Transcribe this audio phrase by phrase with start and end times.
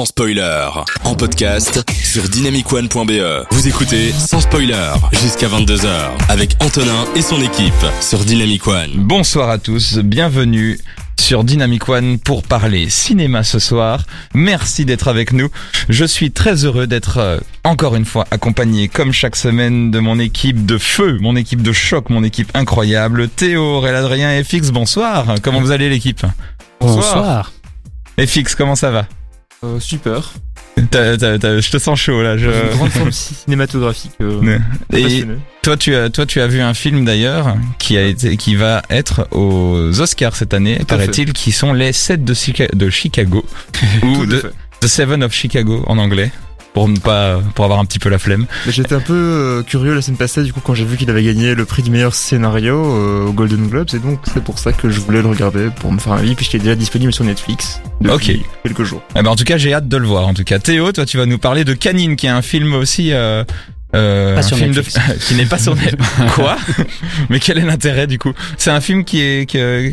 [0.00, 0.66] sans spoiler.
[1.04, 3.46] En podcast sur dynamicone.be.
[3.50, 5.90] Vous écoutez sans spoiler jusqu'à 22h
[6.30, 8.92] avec Antonin et son équipe sur Dynamic One.
[8.94, 10.78] Bonsoir à tous, bienvenue
[11.18, 14.04] sur Dynamic One pour parler cinéma ce soir.
[14.32, 15.50] Merci d'être avec nous.
[15.90, 20.18] Je suis très heureux d'être euh, encore une fois accompagné comme chaque semaine de mon
[20.18, 23.28] équipe de feu, mon équipe de choc, mon équipe incroyable.
[23.28, 25.26] Théo, Aurélien Adrien et Fix, bonsoir.
[25.42, 26.24] Comment vous allez l'équipe?
[26.80, 27.52] Bonsoir.
[28.16, 29.04] Et Fix, comment ça va?
[29.62, 30.32] Euh, super.
[30.90, 32.38] T'as- t'as- t'as- Je te sens chaud là.
[32.38, 32.48] Je...
[32.48, 34.12] Une grande forme cinématographique.
[34.22, 34.40] euh.
[34.94, 35.24] Et
[35.62, 38.80] toi, tu as, toi, tu as vu un film d'ailleurs qui a été, qui va
[38.88, 43.44] être aux Oscars cette année, paraît-il, qui sont les 7 de, Chica- de Chicago
[44.02, 44.50] ou de.
[44.80, 46.32] The Seven of Chicago en anglais,
[46.72, 48.46] pour ne pas, pour avoir un petit peu la flemme.
[48.66, 51.10] Mais J'étais un peu euh, curieux la semaine passée du coup quand j'ai vu qu'il
[51.10, 54.58] avait gagné le prix du meilleur scénario euh, au Golden Globes et donc c'est pour
[54.58, 57.12] ça que je voulais le regarder pour me faire un avis puisqu'il est déjà disponible
[57.12, 59.02] sur Netflix depuis quelques jours.
[59.16, 60.26] Eh ben, en tout cas, j'ai hâte de le voir.
[60.26, 62.72] En tout cas, Théo, toi, tu vas nous parler de Canine, qui est un film
[62.74, 63.12] aussi.
[63.12, 63.44] Euh,
[63.96, 64.80] euh, Pas un sur film de-
[65.28, 66.06] qui n'est pas sur Netflix.
[66.34, 66.56] Quoi?
[67.28, 68.32] Mais quel est l'intérêt du coup?
[68.56, 69.46] C'est un film qui est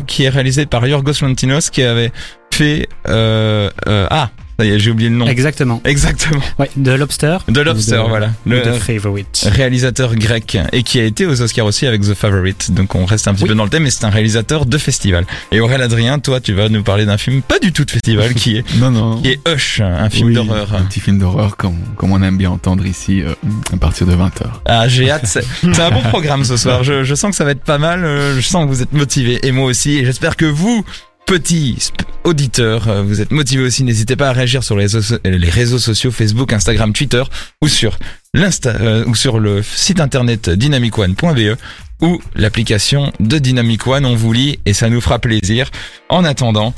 [0.06, 2.12] qui est réalisé par Yorgos Lanthimos, qui avait
[2.52, 5.26] fait euh, euh, ah j'ai oublié le nom.
[5.26, 5.80] Exactement.
[5.84, 6.40] Exactement.
[6.58, 7.38] Ouais, de Lobster.
[7.52, 8.30] The Lobster, De- voilà.
[8.44, 9.48] Le The Favorite.
[9.52, 12.72] réalisateur grec et qui a été aux Oscars aussi avec The Favorite.
[12.72, 13.50] Donc on reste un petit Oui.
[13.50, 15.26] peu dans le thème, mais c'est un réalisateur de festival.
[15.52, 18.34] Et Aurélien Adrien, toi, tu vas nous parler d'un film pas du tout de festival,
[18.34, 19.20] qui est Non, non.
[19.22, 20.74] qui est Hush, un film Oui, d'horreur.
[20.74, 23.34] Un petit film d'horreur comme, comme on aime bien entendre ici euh,
[23.72, 24.42] à partir de 20h.
[24.64, 25.22] Ah, j'ai hâte.
[25.26, 26.82] C'est c'est un bon programme ce soir.
[26.82, 28.04] Je, je sens que ça va être pas mal.
[28.04, 29.98] euh, Je sens que vous êtes motivés et moi aussi.
[29.98, 30.84] Et j'espère que vous,
[31.28, 31.90] petits
[32.24, 33.84] auditeurs, euh, vous êtes motivés aussi.
[33.84, 37.22] N'hésitez pas à réagir sur les réseaux, so- les réseaux sociaux Facebook, Instagram, Twitter
[37.62, 37.98] ou sur
[38.34, 41.56] l'insta euh, ou sur le site internet dynamicone.be
[42.00, 44.06] ou l'application de Dynamic One.
[44.06, 45.70] On vous lit et ça nous fera plaisir.
[46.08, 46.74] En attendant,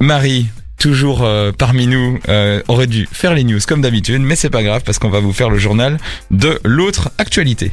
[0.00, 0.46] Marie.
[0.78, 4.62] Toujours euh, parmi nous, euh, aurait dû faire les news comme d'habitude, mais c'est pas
[4.62, 5.98] grave parce qu'on va vous faire le journal
[6.30, 7.70] de l'autre actualité.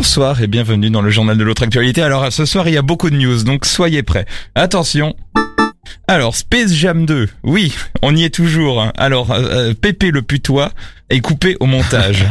[0.00, 2.02] Bonsoir et bienvenue dans le journal de l'autre actualité.
[2.02, 4.26] Alors ce soir il y a beaucoup de news, donc soyez prêts.
[4.54, 5.16] Attention.
[6.06, 8.82] Alors Space Jam 2, oui, on y est toujours.
[8.82, 8.92] hein.
[8.98, 9.40] Alors euh,
[9.70, 10.72] euh, Pépé le putois
[11.08, 12.26] est coupé au montage.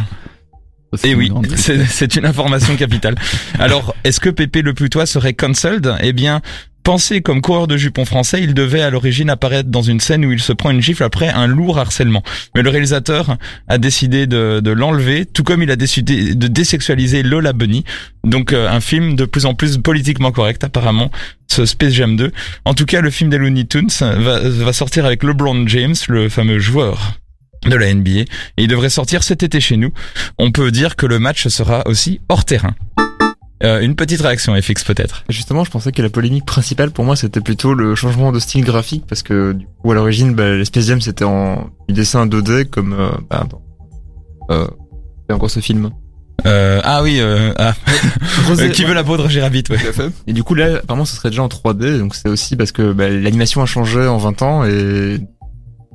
[1.02, 3.16] Et Eh oui, c'est c'est une information capitale.
[3.58, 5.92] Alors, est-ce que Pépé le putois serait cancelled?
[6.00, 6.42] Eh bien,
[6.86, 10.30] pensé comme coureur de jupons français, il devait à l'origine apparaître dans une scène où
[10.30, 12.22] il se prend une gifle après un lourd harcèlement.
[12.54, 17.52] Mais le réalisateur a décidé de, l'enlever, tout comme il a décidé de désexualiser Lola
[17.52, 17.82] Bunny.
[18.22, 21.10] Donc, euh, un film de plus en plus politiquement correct, apparemment,
[21.48, 22.30] ce Space Jam 2.
[22.64, 26.28] En tout cas, le film des Looney Tunes va, va sortir avec LeBron James, le
[26.28, 27.14] fameux joueur
[27.66, 28.26] de la NBA,
[28.58, 29.90] il devrait sortir cet été chez nous
[30.38, 32.76] on peut dire que le match sera aussi hors terrain.
[33.64, 35.24] Euh, une petite réaction FX peut-être.
[35.28, 38.64] Justement je pensais que la polémique principale pour moi c'était plutôt le changement de style
[38.64, 42.26] graphique parce que du coup à l'origine bah, les Space Jam c'était en du dessin
[42.26, 43.62] 2D comme euh, bah, dans,
[44.50, 44.66] euh,
[45.26, 45.90] c'est encore ce film.
[46.44, 47.74] Euh, ah oui, euh, ah,
[48.50, 49.78] Euh, qui veut la peau de Roger Rabbit, ouais.
[49.78, 50.10] Tout à fait.
[50.26, 52.92] Et du coup là, apparemment, ce serait déjà en 3D, donc c'est aussi parce que
[52.92, 55.18] bah, l'animation a changé en 20 ans et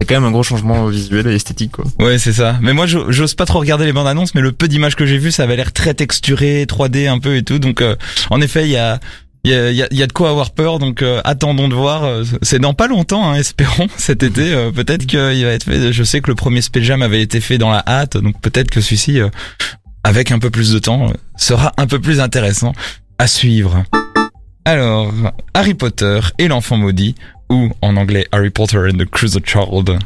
[0.01, 1.85] c'est quand même un gros changement visuel et esthétique quoi.
[1.99, 2.57] Ouais, c'est ça.
[2.61, 5.05] Mais moi, j'o- j'ose pas trop regarder les bandes annonces, mais le peu d'images que
[5.05, 7.59] j'ai vu, ça avait l'air très texturé, 3D un peu et tout.
[7.59, 7.95] Donc, euh,
[8.31, 8.99] en effet, il y a,
[9.43, 10.79] y a, y a- de quoi avoir peur.
[10.79, 12.03] Donc, euh, attendons de voir.
[12.03, 14.69] Euh, C'est dans pas longtemps, hein, espérons cet été.
[14.73, 15.93] peut-être qu'il va être fait.
[15.93, 18.81] Je sais que le premier Space avait été fait dans la hâte, donc peut-être que
[18.81, 19.19] celui-ci,
[20.03, 22.73] avec un peu plus de temps, sera un peu plus intéressant
[23.19, 23.83] à suivre.
[24.63, 25.11] Alors,
[25.55, 27.15] Harry Potter et l'enfant maudit,
[27.49, 29.97] ou en anglais Harry Potter and the Cruiser Child.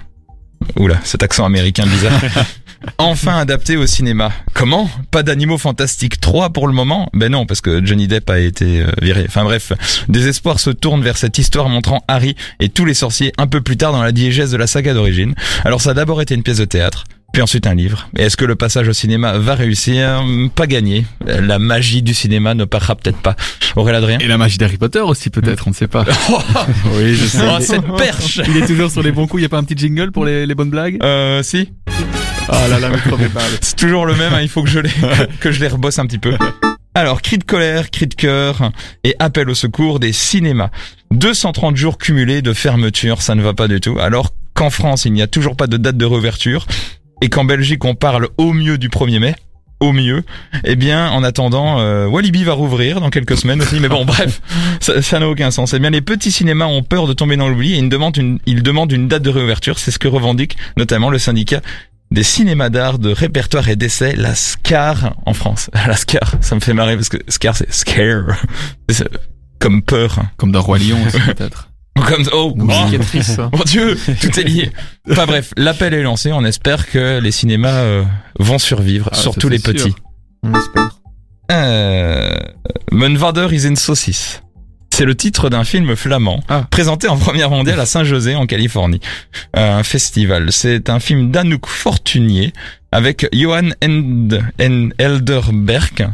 [0.77, 2.21] Oula, cet accent américain bizarre.
[2.97, 4.31] enfin adapté au cinéma.
[4.53, 4.89] Comment?
[5.11, 7.09] Pas d'animaux fantastiques 3 pour le moment?
[7.13, 9.25] Ben non, parce que Johnny Depp a été euh, viré.
[9.27, 9.73] Enfin bref,
[10.07, 13.61] des espoirs se tournent vers cette histoire montrant Harry et tous les sorciers un peu
[13.61, 15.35] plus tard dans la diégèse de la saga d'origine.
[15.65, 17.03] Alors ça a d'abord été une pièce de théâtre,
[17.35, 18.07] puis ensuite un livre.
[18.17, 20.23] Et est-ce que le passage au cinéma va réussir?
[20.55, 21.05] Pas gagné.
[21.25, 23.35] La magie du cinéma ne passera peut-être pas.
[23.75, 24.19] Aurélien Adrien?
[24.19, 26.05] Et la magie d'Harry Potter aussi peut-être, on ne sait pas.
[26.93, 29.49] Oui, je Oh, cette perche Il est toujours sur les bons coups, il n'y a
[29.49, 30.97] pas un petit jingle pour les, les bonnes blagues?
[31.03, 31.73] Euh, si
[32.47, 32.99] Ah là là, mais.
[33.59, 34.91] C'est toujours le même, hein, il faut que je les,
[35.41, 36.37] que je les rebosse un petit peu.
[36.93, 38.71] Alors, cri de colère, cri de cœur
[39.03, 40.69] et appel au secours des cinémas.
[41.11, 43.99] 230 jours cumulés de fermeture, ça ne va pas du tout.
[43.99, 46.65] Alors qu'en France, il n'y a toujours pas de date de réouverture
[47.25, 49.35] et qu'en Belgique, on parle au mieux du 1er mai,
[49.79, 50.23] au mieux,
[50.63, 53.79] eh bien, en attendant, euh, Walibi va rouvrir dans quelques semaines aussi.
[53.79, 54.41] Mais bon, bref,
[54.79, 55.73] ça ça n'a aucun sens.
[55.73, 58.37] Eh bien, les petits cinémas ont peur de tomber dans l'oubli et ils demandent une,
[58.45, 59.79] ils demandent une date de réouverture.
[59.79, 61.61] C'est ce que revendique notamment le syndicat
[62.11, 65.71] des cinémas d'art de répertoire et d'essai, la SCAR en France.
[65.87, 68.39] La SCAR, ça me fait marrer parce que SCAR c'est scare,
[69.59, 70.19] comme peur.
[70.37, 71.71] Comme dans Roi Lion aussi, peut-être.
[71.95, 74.69] Comme oh, oh, mon Dieu, tout est lié.
[75.09, 76.31] Enfin bref, l'appel est lancé.
[76.33, 78.03] On espère que les cinémas euh,
[78.39, 79.71] vont survivre, Ah, surtout les sûr.
[79.73, 79.93] petits.
[80.43, 80.89] On espère.
[81.51, 82.35] Euh,
[82.91, 84.41] Mon vader is in saucisse.
[84.93, 86.67] C'est le titre d'un film flamand Ah.
[86.69, 89.01] présenté en première mondiale à Saint-José en Californie,
[89.57, 90.51] Euh, un festival.
[90.51, 92.53] C'est un film d'Anouk Fortunier
[92.91, 94.27] avec Johan End,
[94.61, 96.09] End- Elderberg,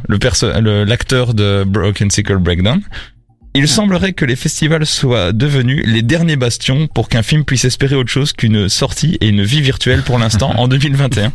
[0.88, 2.82] l'acteur de Broken Sickle Breakdown.
[3.54, 7.96] Il semblerait que les festivals soient devenus les derniers bastions pour qu'un film puisse espérer
[7.96, 11.34] autre chose qu'une sortie et une vie virtuelle pour l'instant en 2021.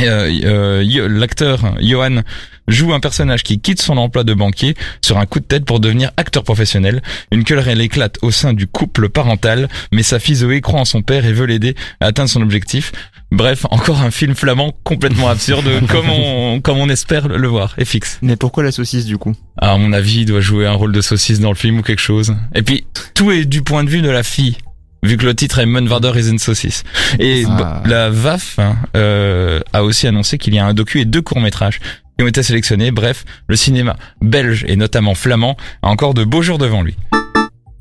[0.00, 2.22] Et, euh, euh, L'acteur Johan
[2.66, 5.80] joue un personnage qui quitte son emploi de banquier sur un coup de tête pour
[5.80, 7.02] devenir acteur professionnel.
[7.32, 11.02] Une querelle éclate au sein du couple parental, mais sa fille Zoé croit en son
[11.02, 12.92] père et veut l'aider à atteindre son objectif.
[13.30, 17.84] Bref, encore un film flamand complètement absurde, comme on, comme on espère le voir, et
[17.84, 18.18] fixe.
[18.22, 19.34] Mais pourquoi la saucisse du coup?
[19.58, 22.00] À mon avis, il doit jouer un rôle de saucisse dans le film ou quelque
[22.00, 22.34] chose.
[22.54, 24.56] Et puis, tout est du point de vue de la fille.
[25.04, 26.82] Vu que le titre est Munvarder is une saucisse.
[27.20, 27.82] Et Ah.
[27.84, 31.22] b- la VAF hein, euh, a aussi annoncé qu'il y a un docu et deux
[31.22, 31.78] courts-métrages
[32.18, 32.90] qui ont été sélectionnés.
[32.90, 36.96] Bref, le cinéma belge et notamment flamand a encore de beaux jours devant lui.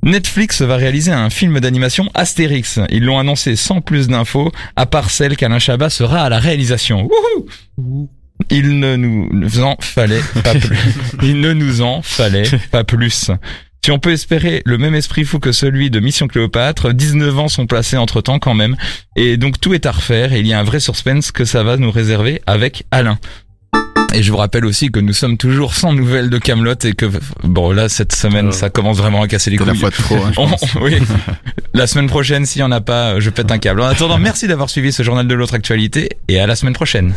[0.08, 2.80] Netflix va réaliser un film d'animation Astérix.
[2.90, 7.10] Ils l'ont annoncé sans plus d'infos, à part celle qu'Alain Chabat sera à la réalisation.
[7.78, 8.10] Wouhou
[8.50, 10.80] Il ne nous en fallait pas plus.
[11.24, 13.32] Il ne nous en fallait pas plus.
[13.84, 17.48] Si on peut espérer le même esprit fou que celui de Mission Cléopâtre, 19 ans
[17.50, 18.78] sont placés entre temps quand même.
[19.18, 21.64] Et donc tout est à refaire et il y a un vrai suspense que ça
[21.64, 23.20] va nous réserver avec Alain.
[24.14, 27.06] Et je vous rappelle aussi que nous sommes toujours sans nouvelles de Camelot et que
[27.44, 29.78] bon là cette semaine Euh, ça commence vraiment à casser les la couilles.
[29.80, 30.64] fois de trop, hein, On- pense.
[30.82, 30.98] oui.
[31.74, 33.82] La semaine prochaine, s'il y en a pas, je pète un câble.
[33.82, 37.14] En attendant, merci d'avoir suivi ce journal de l'autre actualité et à la semaine prochaine.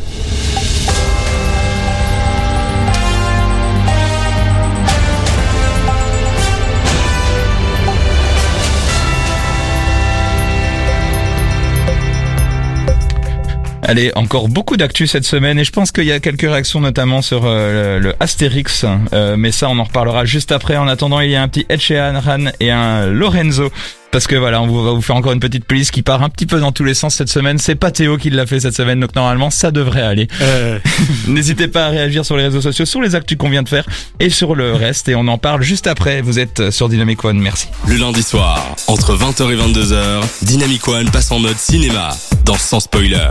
[13.82, 17.22] Allez, encore beaucoup d'actu cette semaine et je pense qu'il y a quelques réactions notamment
[17.22, 20.76] sur euh, le, Astérix, euh, mais ça on en reparlera juste après.
[20.76, 23.70] En attendant, il y a un petit Ed Sheeran et un Lorenzo
[24.10, 26.28] parce que voilà, on vous- va vous faire encore une petite playlist qui part un
[26.28, 27.58] petit peu dans tous les sens cette semaine.
[27.58, 30.28] C'est pas Théo qui l'a fait cette semaine, donc normalement ça devrait aller.
[31.28, 33.86] N'hésitez pas à réagir sur les réseaux sociaux, sur les actus qu'on vient de faire
[34.18, 36.22] et sur le reste et on en parle juste après.
[36.22, 37.68] Vous êtes sur Dynamic One, merci.
[37.88, 42.10] Le lundi soir, entre 20h et 22h, Dynamic One passe en mode cinéma,
[42.44, 43.28] dans Sans Spoiler.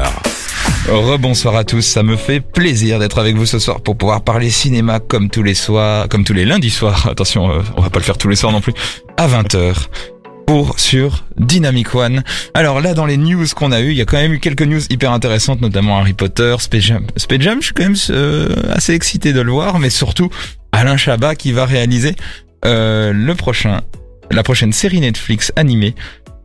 [0.88, 4.50] Rebonsoir à tous, ça me fait plaisir d'être avec vous ce soir pour pouvoir parler
[4.50, 7.08] cinéma comme tous les soirs, comme tous les lundis soirs.
[7.12, 8.74] Attention, euh, on va pas le faire tous les soirs non plus.
[9.18, 9.74] À 20h.
[10.78, 12.24] Sur Dynamic One.
[12.56, 14.64] Alors là, dans les news qu'on a eu, il y a quand même eu quelques
[14.64, 17.06] news hyper intéressantes, notamment Harry Potter, Space Jam.
[17.18, 20.32] Space je suis quand même euh, assez excité de le voir, mais surtout
[20.72, 22.16] Alain Chabat qui va réaliser
[22.66, 23.82] euh, le prochain,
[24.32, 25.94] la prochaine série Netflix animée,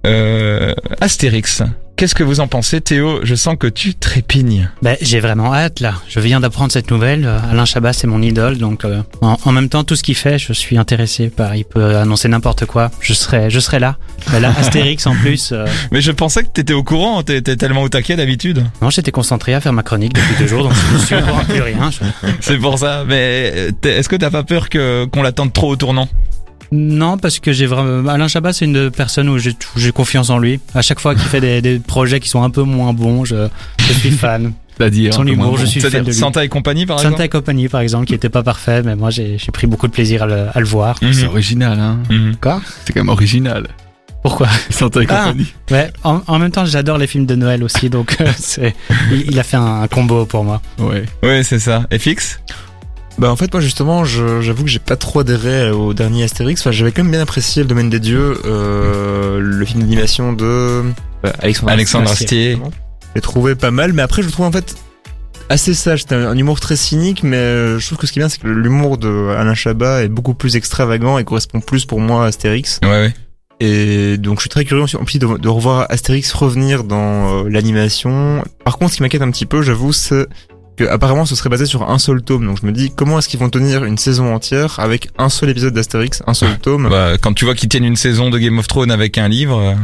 [0.07, 1.63] euh, Astérix.
[1.97, 3.21] Qu'est-ce que vous en pensez, Théo?
[3.23, 4.69] Je sens que tu trépignes.
[4.83, 5.95] Ben, j'ai vraiment hâte là.
[6.09, 7.25] Je viens d'apprendre cette nouvelle.
[7.25, 10.17] Euh, Alain Chabat, c'est mon idole, donc euh, en, en même temps, tout ce qu'il
[10.17, 11.55] fait, je suis intéressé par.
[11.55, 12.91] Il peut annoncer n'importe quoi.
[13.01, 13.97] Je serai, je serai là.
[14.33, 15.51] Ben là, Astérix en plus.
[15.53, 18.65] euh, Mais je pensais que t'étais au courant, t'es tellement au taquet d'habitude.
[18.83, 21.53] non, j'étais concentré à faire ma chronique depuis deux jours, donc je suis courant de
[21.53, 21.91] plus rien.
[21.93, 23.05] Je- C'est pour ça.
[23.07, 26.09] Mais est-ce que t'as pas peur que qu'on l'attende trop au tournant?
[26.77, 28.09] Non, parce que j'ai vraiment.
[28.11, 30.59] Alain Chabat, c'est une personne où j'ai confiance en lui.
[30.75, 33.49] À chaque fois qu'il fait des, des projets qui sont un peu moins bons, je,
[33.79, 34.53] je suis fan.
[34.77, 35.15] C'est-à-dire.
[35.15, 36.19] Son un humour, je suis fan de C'est-à-dire lui.
[36.19, 39.11] Santa et compagnie, par Santa et compagnie, par exemple, qui était pas parfait, mais moi
[39.11, 40.97] j'ai pris beaucoup de plaisir à le, à le voir.
[40.97, 41.99] exemple C'est original, hein.
[42.11, 42.37] Mhm.
[42.41, 42.61] Quoi?
[42.85, 43.69] C'est quand même original.
[44.25, 44.49] Pourquoi?
[44.71, 45.27] Santa et Ah.
[45.27, 45.53] compagnie.
[45.71, 48.75] Ouais, en, en même temps, j'adore les films de Noël aussi, donc euh, c'est,
[49.13, 50.61] il, il a fait un, combo pour moi.
[50.79, 51.05] Ouais.
[51.23, 51.85] Ouais, c'est ça.
[51.93, 52.41] Et fixe
[53.17, 56.61] Bah en fait moi justement je- j'avoue que j'ai pas trop adhéré au dernier Astérix.
[56.61, 60.45] Enfin j'avais quand même bien apprécié le domaine des dieux, euh, le film d'animation de
[60.45, 60.83] euh,
[61.39, 61.71] Alexandre.
[61.73, 62.55] Alexandre Astier.
[62.55, 62.59] Astier.
[63.15, 64.75] J'ai trouvé pas mal, mais après je le trouve en fait
[65.49, 66.01] assez sage.
[66.01, 68.29] C'était un, un humour très cynique, mais euh, je trouve que ce qui est bien
[68.29, 72.25] c'est que l'humour de Alain Chabat est beaucoup plus extravagant et correspond plus pour moi
[72.25, 72.81] à Astérix.
[72.83, 73.15] Ouais, ouais.
[73.61, 77.45] Et donc je suis très curieux aussi en plus de, de revoir Astérix revenir dans
[77.45, 78.43] euh, l'animation.
[78.65, 80.27] Par contre ce qui m'inquiète un petit peu j'avoue c'est
[80.77, 82.47] que apparemment ce serait basé sur un seul tome.
[82.47, 85.51] Donc je me dis comment est-ce qu'ils vont tenir une saison entière avec un seul
[85.51, 86.89] épisode d'Astérix, un seul tome.
[86.91, 89.59] Bah, quand tu vois qu'ils tiennent une saison de Game of Thrones avec un livre,
[89.59, 89.75] euh,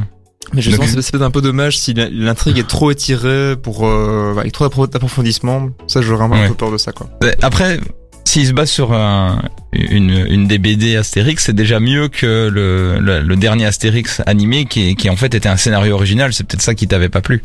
[0.55, 3.55] Mais je Donc- pense que c'est peut-être un peu dommage si l'intrigue est trop étirée
[3.63, 5.69] pour euh, avec trop d'appro- d'approfondissement.
[5.87, 6.49] Ça j'aurais un Ouais.
[6.49, 7.09] peu peur de ça quoi.
[7.23, 7.79] euh, après,
[8.25, 9.43] s'ils se basent sur un,
[9.73, 14.65] une, une des BD Astérix, c'est déjà mieux que le, le, le dernier Astérix animé
[14.65, 16.33] qui, qui en fait était un scénario original.
[16.33, 17.43] C'est peut-être ça qui t'avait pas plu.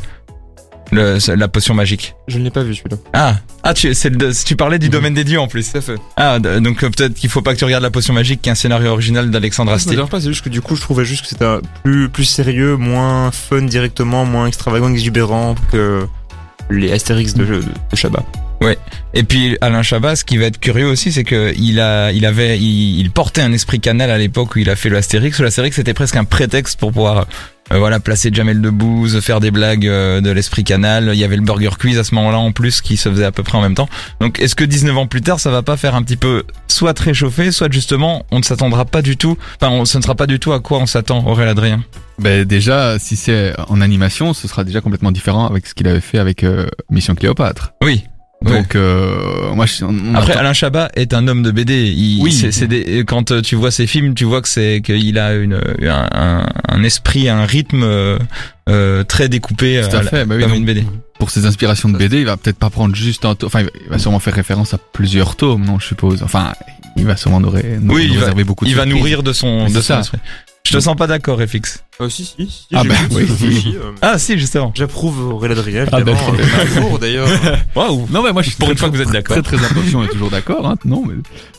[0.91, 2.15] Le, la potion magique.
[2.27, 2.97] Je ne l'ai pas vu celui-là.
[3.13, 5.71] Ah, ah tu, c'est le, tu parlais du domaine des dieux en plus.
[5.71, 5.95] Tout à fait.
[6.17, 8.51] Ah, donc euh, peut-être qu'il faut pas que tu regardes la potion magique, qui est
[8.51, 9.95] un scénario original d'Alexandre Astier.
[9.95, 11.45] dérange pas, c'est juste que du coup, je trouvais juste que c'était
[11.83, 16.05] plus, plus sérieux, moins fun directement, moins extravagant, exubérant que
[16.69, 18.23] les Astérix de, de, de Chabat.
[19.13, 22.25] Et puis Alain Chabat, ce qui va être curieux aussi, c'est que il a, il
[22.25, 25.39] avait, il, il portait un esprit canal à l'époque où il a fait le Astérix.
[25.39, 27.27] Le Astérix c'était presque un prétexte pour pouvoir,
[27.71, 31.09] euh, voilà, placer Jamel Debbouze, faire des blagues euh, de l'esprit canal.
[31.13, 33.31] Il y avait le Burger Quiz à ce moment-là en plus qui se faisait à
[33.31, 33.89] peu près en même temps.
[34.19, 36.93] Donc est-ce que 19 ans plus tard, ça va pas faire un petit peu soit
[36.93, 40.15] très chauffé, soit justement on ne s'attendra pas du tout, enfin on, ce ne sera
[40.15, 41.83] pas du tout à quoi on s'attend, Aurélien Adrien?
[42.19, 46.01] Ben déjà, si c'est en animation, ce sera déjà complètement différent avec ce qu'il avait
[46.01, 47.73] fait avec euh, Mission Cléopâtre.
[47.83, 48.03] Oui.
[48.53, 51.87] Donc euh, moi, je, on Après, attend- Alain Chabat est un homme de BD.
[51.95, 52.31] Il, Oui.
[52.31, 55.33] c'est, c'est des, quand euh, tu vois ses films, tu vois que c'est qu'il a
[55.35, 58.17] une, un, un, un esprit, un rythme euh,
[58.69, 60.83] euh, très découpé, Tout euh, à fait, bah oui, comme donc, une BD.
[61.19, 63.47] pour ses inspirations de BD, il va peut-être pas prendre juste un tome.
[63.47, 66.21] Enfin, il va- va sûrement faire référence à plusieurs tomes, non, je suppose.
[66.23, 66.53] Enfin,
[66.97, 68.97] il va sûrement nous, ré- nous- Oui, nous il va- beaucoup de Il va surprises.
[69.01, 70.01] nourrir de son, Mais de ça.
[70.65, 71.83] Je te sens pas d'accord, FX.
[72.01, 72.65] Euh, si, si, si.
[72.73, 73.27] Ah bah, oui.
[73.27, 74.71] si, si, si, euh, Ah si, justement.
[74.75, 76.33] J'approuve Aurélien Adrien, Ah bah, évidemment.
[76.33, 77.29] très euh, un jour, d'ailleurs.
[77.75, 78.07] Waouh.
[78.09, 79.41] Non, mais moi, je suis Pour très, une fois que vous êtes d'accord.
[79.43, 80.75] Très, très impatient, on est toujours d'accord, hein.
[80.83, 81.13] Non, mais,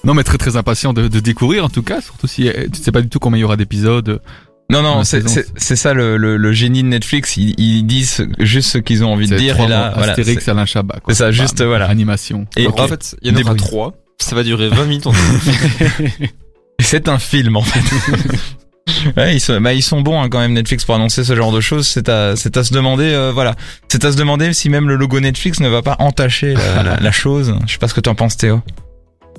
[0.04, 2.82] non, mais très, très impatient de, de découvrir, en tout cas, surtout si euh, tu
[2.82, 4.20] sais pas du tout combien il y aura d'épisodes.
[4.68, 7.36] Non, non, Ouais, c'est, c'est c'est, c'est ça le, le, le génie de Netflix.
[7.36, 9.60] Ils, ils disent juste ce qu'ils ont envie de dire.
[9.60, 11.14] Et là, voilà, Astérix, c'est- Alain Chabat, quoi.
[11.14, 11.32] c'est ça, Bam.
[11.32, 11.86] juste, voilà.
[11.88, 12.46] Animation.
[12.56, 13.94] Et- en et- fait, il y en aura trois.
[14.18, 15.06] Ça va durer 20 minutes.
[16.80, 17.80] C'est un film en fait.
[19.16, 21.52] Ouais, ils sont, bah, ils sont bons hein, quand même Netflix pour annoncer ce genre
[21.52, 21.86] de choses.
[21.86, 23.54] C'est à, c'est à se demander, euh, voilà,
[23.88, 26.96] c'est à se demander si même le logo Netflix ne va pas entacher la, la,
[27.00, 27.54] la chose.
[27.66, 28.62] Je sais pas ce que tu en penses, Théo.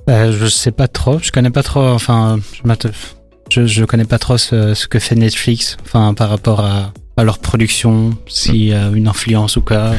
[0.05, 2.89] Bah, je sais pas trop, je connais pas trop, enfin, je,
[3.49, 7.23] je, je connais pas trop ce, ce que fait Netflix, enfin, par rapport à, à
[7.23, 9.91] leur production, s'il y a une influence ou quoi.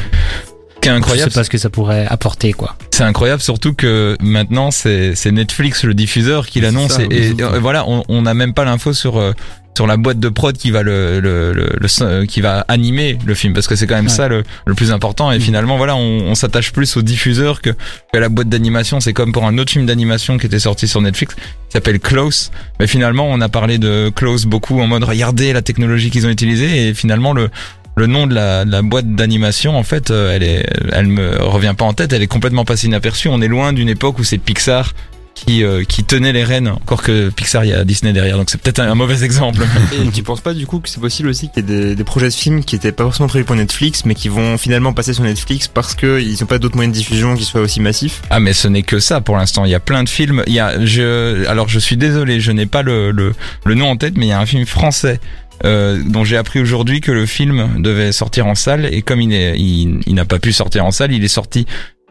[0.79, 2.75] Ce qui est incroyable, Je sais pas ce que ça pourrait apporter, quoi.
[2.91, 7.43] c'est incroyable surtout que maintenant c'est, c'est Netflix le diffuseur qui C'est l'annonce et, c'est
[7.59, 9.33] voilà, on on n'a même pas l'info sur euh,
[9.75, 13.17] sur la boîte de prod qui va le, le, le, le- euh, qui va animer
[13.25, 14.11] le film parce que c'est quand même Ouais.
[14.11, 15.41] ça le, le plus important et Mhm.
[15.41, 17.69] finalement voilà on, on s'attache plus au diffuseur que,
[18.11, 20.87] que à la boîte d'animation c'est comme pour un autre film d'animation qui était sorti
[20.87, 21.41] sur Netflix qui
[21.73, 26.09] s'appelle Close mais finalement on a parlé de Close beaucoup en mode regardez la technologie
[26.09, 27.49] qu'ils ont utilisée et finalement le
[27.99, 31.43] le nom de la, de la boîte d'animation, en fait, euh, elle est, elle me
[31.43, 32.13] revient pas en tête.
[32.13, 33.27] Elle est complètement passée inaperçue.
[33.27, 34.93] On est loin d'une époque où c'est Pixar
[35.35, 36.69] qui euh, qui tenait les rênes.
[36.69, 39.61] Encore que Pixar, il y a Disney derrière, donc c'est peut-être un, un mauvais exemple.
[39.93, 42.03] Et tu penses pas du coup que c'est possible aussi qu'il y ait des, des
[42.03, 45.13] projets de films qui étaient pas forcément prévus pour Netflix, mais qui vont finalement passer
[45.13, 48.21] sur Netflix parce que ils ont pas d'autres moyens de diffusion qui soient aussi massifs?
[48.29, 49.65] Ah mais ce n'est que ça pour l'instant.
[49.65, 50.43] Il y a plein de films.
[50.47, 53.33] Il y a, je, alors je suis désolé, je n'ai pas le, le,
[53.65, 55.19] le nom en tête, mais il y a un film français
[55.65, 59.33] euh, dont j'ai appris aujourd'hui que le film devait sortir en salle et comme il
[59.33, 61.65] il n'a pas pu sortir en salle, il est sorti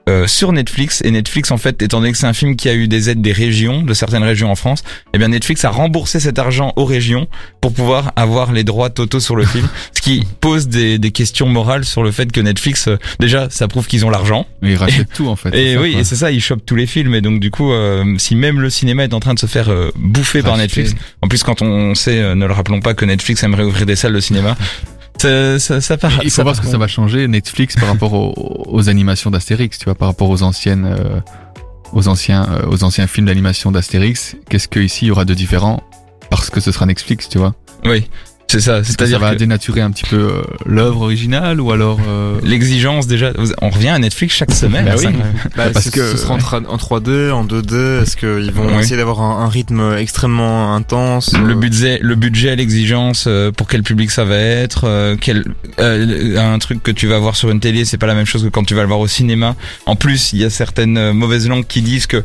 [0.08, 2.74] euh, sur Netflix et Netflix en fait étant donné que c'est un film qui a
[2.74, 4.82] eu des aides des régions de certaines régions en France
[5.14, 7.28] eh bien Netflix a remboursé cet argent aux régions
[7.60, 11.46] pour pouvoir avoir les droits totaux sur le film ce qui pose des, des questions
[11.46, 14.76] morales sur le fait que Netflix euh, déjà ça prouve qu'ils ont l'argent Mais il
[14.76, 15.54] rachète tout, en fait.
[15.54, 16.00] et ça, oui, quoi.
[16.00, 17.14] et c'est ça, ils chopent tous les films.
[17.14, 19.68] Et donc, du coup, euh, si même le cinéma est en train de se faire
[19.68, 20.56] euh, bouffer par.
[20.56, 23.86] Netflix, en plus, quand on sait, euh, ne le rappelons pas, que Netflix aimerait ouvrir
[23.86, 24.56] des salles de cinéma,
[25.18, 26.20] ça, ça, ça part.
[26.22, 29.78] Il faut voir ce que ça va changer Netflix par rapport aux, aux animations d'Astérix,
[29.78, 31.20] tu vois, par rapport aux anciennes, euh,
[31.92, 34.36] aux anciens, euh, aux anciens films d'animation d'Astérix.
[34.48, 35.82] Qu'est-ce que ici il y aura de différent
[36.30, 37.54] parce que ce sera Netflix, tu vois?
[37.84, 38.08] Oui,
[38.50, 38.78] c'est ça.
[38.80, 42.38] Que ça C'est-à-dire va que dénaturer un petit peu euh, l'œuvre originale ou alors euh,
[42.42, 44.86] l'exigence déjà, on revient à Netflix chaque semaine.
[44.86, 45.04] Bah oui.
[45.04, 45.10] ça.
[45.56, 48.02] Bah, Parce ce- que- ce sera en, tra- en 3D, en 2D.
[48.02, 48.80] Est-ce qu'ils vont Ouais.
[48.80, 53.68] essayer d'avoir un, un rythme extrêmement intense Le euh, budget, le budget, l'exigence, euh, pour
[53.68, 55.44] quel public ça va être, euh, quel,
[55.78, 58.44] euh, un truc que tu vas voir sur une télé, c'est pas la même chose
[58.44, 59.56] que quand tu vas le voir au cinéma.
[59.86, 62.24] En plus, il y a certaines mauvaises langues qui disent que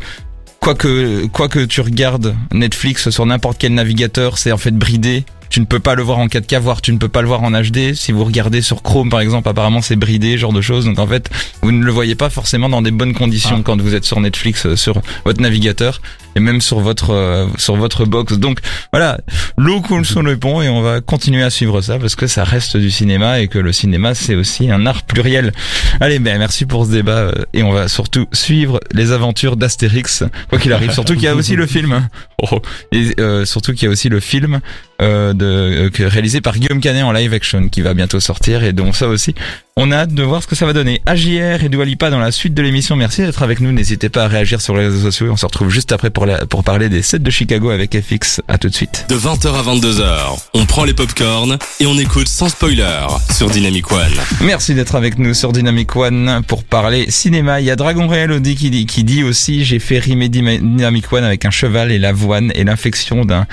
[0.59, 5.25] quoi que quoi que tu regardes Netflix sur n'importe quel navigateur, c'est en fait bridé.
[5.53, 7.43] Tu ne peux pas le voir en 4K, voire tu ne peux pas le voir
[7.43, 7.93] en HD.
[7.93, 10.85] Si vous regardez sur Chrome, par exemple, apparemment c'est bridé, genre de choses.
[10.85, 11.29] Donc en fait,
[11.61, 13.61] vous ne le voyez pas forcément dans des bonnes conditions Ah.
[13.63, 16.01] quand vous êtes sur Netflix, euh, sur votre navigateur
[16.35, 18.33] et même sur votre euh, sur votre box.
[18.33, 19.19] Donc voilà,
[19.57, 22.43] l'eau coule sur le pont et on va continuer à suivre ça parce que ça
[22.43, 25.51] reste du cinéma et que le cinéma c'est aussi un art pluriel.
[25.99, 30.23] Allez, ben merci pour ce débat euh, et on va surtout suivre les aventures d'Astérix
[30.49, 30.91] quoi qu'il arrive.
[30.91, 32.07] Surtout qu'il y a aussi le film.
[32.51, 32.59] Oh,
[32.91, 34.59] et euh, surtout qu'il y a aussi le film
[35.03, 38.71] euh, de euh, réalisé par Guillaume Canet en live action qui va bientôt sortir et
[38.71, 39.35] donc ça aussi
[39.75, 41.01] on a hâte de voir ce que ça va donner.
[41.07, 42.95] AJR et Dua Lipa dans la suite de l'émission.
[42.95, 43.71] Merci d'être avec nous.
[43.71, 45.31] N'hésitez pas à réagir sur les réseaux sociaux.
[45.31, 48.41] On se retrouve juste après pour la, pour parler des sets de Chicago avec FX.
[48.47, 49.07] À tout de suite.
[49.09, 53.91] De 20h à 22h, on prend les popcorns et on écoute sans spoiler sur Dynamic
[53.91, 54.13] One.
[54.41, 57.59] Merci d'être avec nous sur Dynamic One pour parler cinéma.
[57.59, 61.11] Il y a Dragon Réel Audi qui dit, qui dit aussi j'ai fait rimer Dynamic
[61.11, 63.47] One avec un cheval et l'avoine et l'infection d'un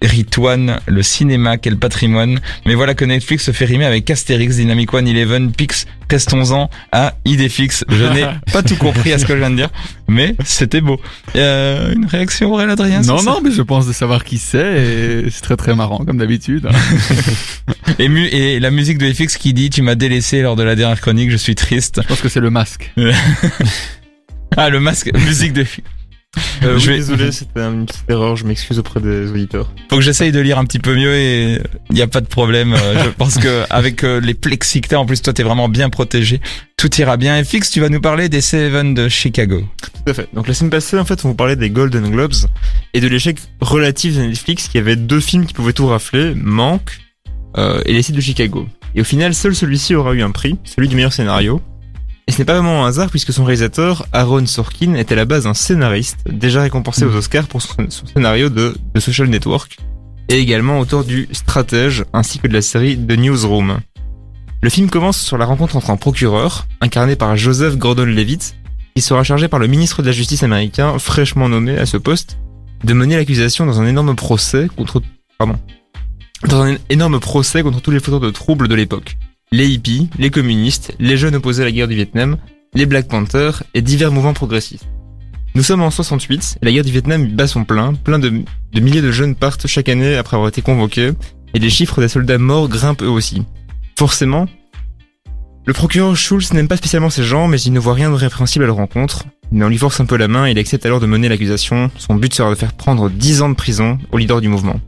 [0.00, 2.40] péritoine, le cinéma, quel patrimoine.
[2.66, 7.14] Mais voilà que Netflix se fait rimer avec Astérix, Dynamic One, Eleven, Pix, restons-en à
[7.24, 7.84] Idéfix.
[7.88, 9.70] Je n'ai pas tout compris à ce que je viens de dire,
[10.08, 11.00] mais c'était beau.
[11.36, 15.30] Euh, une réaction Aurélien Adrien Non, non, mais je pense de savoir qui c'est et
[15.30, 16.68] c'est très très marrant comme d'habitude.
[17.98, 20.74] et, mu- et la musique de FX qui dit tu m'as délaissé lors de la
[20.76, 22.00] dernière chronique, je suis triste.
[22.02, 22.92] Je pense que c'est le masque.
[24.56, 25.64] Ah, le masque, musique de
[26.62, 29.70] Euh, Je oui, vais- Désolé, c'était une petite erreur, je m'excuse auprès des auditeurs.
[29.90, 31.60] Faut que j'essaye de lire un petit peu mieux et
[31.90, 32.72] il n'y a pas de problème.
[32.74, 35.90] Euh, Je pense que avec euh, les plexis que en plus toi t'es vraiment bien
[35.90, 36.40] protégé,
[36.76, 37.38] tout ira bien.
[37.38, 39.62] Et Fix, tu vas nous parler des Seven de Chicago.
[39.82, 40.28] Tout à fait.
[40.34, 42.34] Donc la semaine passée, en fait, on vous parlait des Golden Globes
[42.94, 47.00] et de l'échec relatif de Netflix qui avait deux films qui pouvaient tout rafler, Manque
[47.56, 48.68] euh, et Les Sites de Chicago.
[48.94, 51.60] Et au final, seul celui-ci aura eu un prix, celui du meilleur scénario.
[52.26, 55.24] Et ce n'est pas vraiment un hasard puisque son réalisateur, Aaron Sorkin, était à la
[55.24, 59.76] base un scénariste, déjà récompensé aux Oscars pour son, son scénario de The Social Network,
[60.28, 63.78] et également auteur du Stratège ainsi que de la série The Newsroom.
[64.62, 68.56] Le film commence sur la rencontre entre un procureur, incarné par Joseph Gordon-Levitt,
[68.96, 72.38] qui sera chargé par le ministre de la Justice américain, fraîchement nommé à ce poste,
[72.84, 75.02] de mener l'accusation dans un énorme procès contre,
[75.36, 75.58] pardon,
[76.48, 79.18] dans un énorme procès contre tous les fauteurs de troubles de l'époque.
[79.54, 82.38] Les hippies, les communistes, les jeunes opposés à la guerre du Vietnam,
[82.74, 84.88] les Black Panthers et divers mouvements progressistes.
[85.54, 88.30] Nous sommes en 68 et la guerre du Vietnam bat son plein, plein de,
[88.72, 91.12] de milliers de jeunes partent chaque année après avoir été convoqués
[91.54, 93.44] et les chiffres des soldats morts grimpent eux aussi.
[93.96, 94.48] Forcément,
[95.66, 98.64] le procureur Schulz n'aime pas spécialement ces gens, mais il ne voit rien de répréhensible
[98.64, 99.22] à leur rencontre.
[99.52, 101.92] Mais on lui force un peu la main et il accepte alors de mener l'accusation.
[101.96, 104.80] Son but sera de faire prendre 10 ans de prison au leader du mouvement.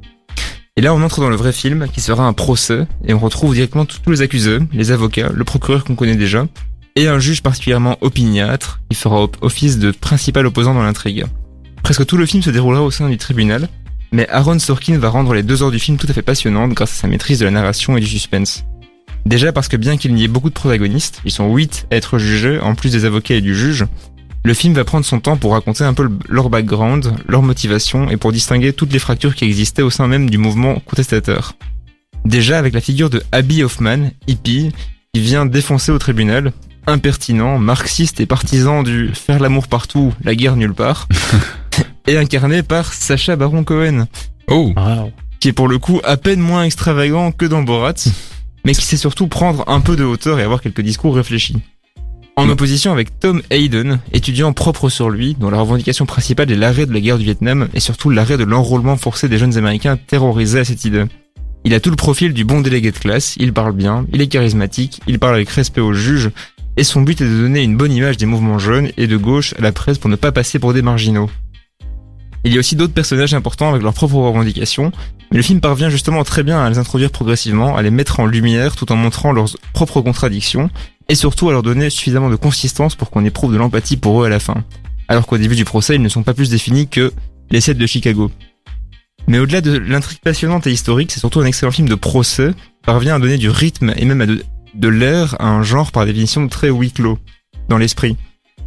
[0.78, 3.54] Et là, on entre dans le vrai film, qui sera un procès, et on retrouve
[3.54, 6.46] directement tous les accusés, les avocats, le procureur qu'on connaît déjà,
[6.96, 11.24] et un juge particulièrement opiniâtre, qui fera office de principal opposant dans l'intrigue.
[11.82, 13.70] Presque tout le film se déroulera au sein du tribunal,
[14.12, 16.92] mais Aaron Sorkin va rendre les deux heures du film tout à fait passionnantes grâce
[16.92, 18.64] à sa maîtrise de la narration et du suspense.
[19.24, 22.18] Déjà parce que bien qu'il n'y ait beaucoup de protagonistes, ils sont 8 à être
[22.18, 23.86] jugés, en plus des avocats et du juge,
[24.46, 28.08] le film va prendre son temps pour raconter un peu le- leur background, leur motivation
[28.08, 31.54] et pour distinguer toutes les fractures qui existaient au sein même du mouvement contestateur.
[32.24, 34.70] Déjà avec la figure de Abby Hoffman, hippie,
[35.12, 36.52] qui vient défoncer au tribunal,
[36.86, 41.08] impertinent, marxiste et partisan du faire l'amour partout, la guerre nulle part,
[42.06, 44.06] et incarné par Sacha Baron Cohen,
[44.48, 45.10] Oh, Wow.
[45.40, 47.94] qui est pour le coup à peine moins extravagant que dans Borat,
[48.64, 51.56] mais qui sait surtout prendre un peu de hauteur et avoir quelques discours réfléchis.
[52.38, 56.84] En opposition avec Tom Hayden, étudiant propre sur lui, dont la revendication principale est l'arrêt
[56.84, 60.60] de la guerre du Vietnam et surtout l'arrêt de l'enrôlement forcé des jeunes américains terrorisés
[60.60, 61.04] à cette idée.
[61.64, 64.26] Il a tout le profil du bon délégué de classe, il parle bien, il est
[64.26, 66.30] charismatique, il parle avec respect aux juges,
[66.76, 69.54] et son but est de donner une bonne image des mouvements jeunes et de gauche
[69.58, 71.30] à la presse pour ne pas passer pour des marginaux.
[72.44, 74.92] Il y a aussi d'autres personnages importants avec leurs propres revendications,
[75.32, 78.26] mais le film parvient justement très bien à les introduire progressivement, à les mettre en
[78.26, 80.70] lumière tout en montrant leurs propres contradictions,
[81.08, 84.26] et surtout à leur donner suffisamment de consistance pour qu'on éprouve de l'empathie pour eux
[84.26, 84.64] à la fin.
[85.08, 87.12] Alors qu'au début du procès, ils ne sont pas plus définis que
[87.50, 88.30] les sept de Chicago.
[89.28, 92.52] Mais au-delà de l'intrigue passionnante et historique, c'est surtout un excellent film de procès,
[92.84, 96.06] parvient à donner du rythme et même à de, de l'air à un genre par
[96.06, 97.18] définition très huis clos,
[97.68, 98.16] dans l'esprit.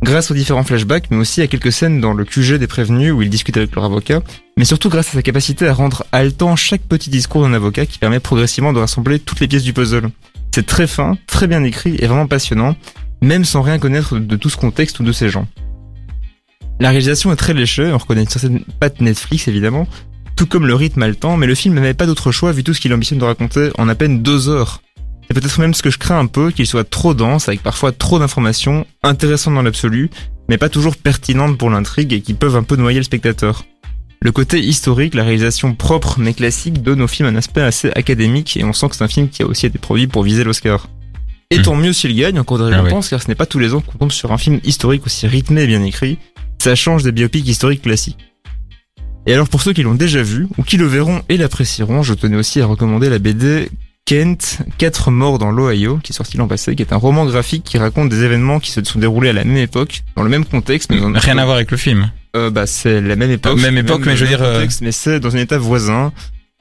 [0.02, 3.21] Grâce aux différents flashbacks, mais aussi à quelques scènes dans le QG des prévenus où
[3.21, 4.21] ils discutent avec leur avocat,
[4.58, 7.99] mais surtout grâce à sa capacité à rendre haletant chaque petit discours d'un avocat qui
[7.99, 10.10] permet progressivement de rassembler toutes les pièces du puzzle.
[10.52, 12.76] C'est très fin, très bien écrit et vraiment passionnant,
[13.22, 15.48] même sans rien connaître de tout ce contexte ou de ces gens.
[16.80, 19.88] La réalisation est très léchée, on reconnaît une certaine patte Netflix évidemment,
[20.36, 22.80] tout comme le rythme haletant, mais le film n'avait pas d'autre choix vu tout ce
[22.80, 24.82] qu'il ambitionne de raconter en à peine deux heures.
[25.28, 27.92] C'est peut-être même ce que je crains un peu, qu'il soit trop dense, avec parfois
[27.92, 30.10] trop d'informations, intéressantes dans l'absolu,
[30.48, 33.66] mais pas toujours pertinentes pour l'intrigue et qui peuvent un peu noyer le spectateur.
[34.22, 38.58] Le côté historique, la réalisation propre mais classique donne au film un aspect assez académique
[38.58, 40.90] et on sent que c'est un film qui a aussi été produit pour viser l'Oscar.
[41.52, 43.74] Et tant mieux s'il gagne, encore des Ah récompenses, car ce n'est pas tous les
[43.74, 46.20] ans qu'on tombe sur un film historique aussi rythmé et bien écrit.
[46.62, 48.18] Ça change des biopics historiques classiques.
[49.26, 52.14] Et alors pour ceux qui l'ont déjà vu, ou qui le verront et l'apprécieront, je
[52.14, 53.70] tenais aussi à recommander la BD
[54.06, 57.64] Kent, Quatre morts dans l'Ohio, qui est sorti l'an passé, qui est un roman graphique
[57.64, 60.46] qui raconte des événements qui se sont déroulés à la même époque, dans le même
[60.46, 62.12] contexte, mais dans rien à voir avec le film.
[62.36, 63.60] Euh, bah, c'est la même époque.
[63.60, 66.12] Même époque, mais je veux dire, euh, contexte, mais c'est dans un état voisin.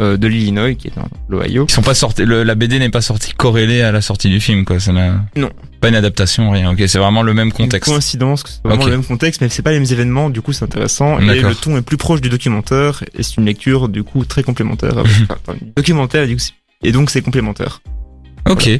[0.01, 1.67] euh, de l'Illinois, qui est dans l'Ohio.
[1.69, 4.39] Ils sont pas sortis, le- la BD n'est pas sortie corrélée à la sortie du
[4.39, 4.79] film, quoi.
[4.79, 5.51] Ça n'a Non.
[5.81, 6.71] pas une adaptation, rien.
[6.71, 7.91] Ok, c'est vraiment le même Une contexte.
[7.91, 8.91] coïncidence, que c'est vraiment Ok.
[8.91, 11.19] le même contexte, mais c'est pas les mêmes événements, du coup c'est intéressant.
[11.19, 11.49] Et D'accord.
[11.51, 14.99] le ton est plus proche du documentaire, et c'est une lecture du coup très complémentaire.
[14.99, 16.53] avec- enfin, du documentaire, et, du coup, c'est-
[16.85, 17.81] et donc c'est complémentaire.
[18.49, 18.71] Ok.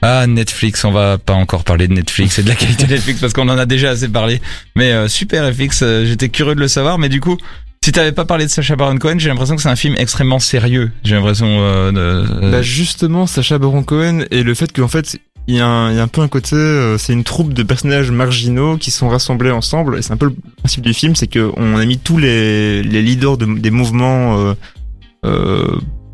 [0.00, 3.20] Ah, Netflix, on va pas encore parler de Netflix et de la qualité de Netflix
[3.20, 4.40] parce qu'on en a déjà assez parlé.
[4.76, 6.98] Mais euh, super FX, euh, j'étais curieux de le savoir.
[6.98, 7.36] Mais du coup,
[7.84, 10.38] si t'avais pas parlé de Sacha Baron Cohen, j'ai l'impression que c'est un film extrêmement
[10.38, 10.92] sérieux.
[11.02, 11.98] J'ai l'impression euh, de...
[12.44, 16.08] euh, Bah justement, Sacha Baron Cohen et le fait qu'en fait il y, a un,
[16.08, 16.56] peu un côté,
[16.98, 19.96] c'est une troupe de personnages marginaux qui sont rassemblés ensemble.
[19.98, 22.82] Et c'est un peu le principe du film, c'est que on a mis tous les,
[22.82, 24.54] leaders de- des mouvements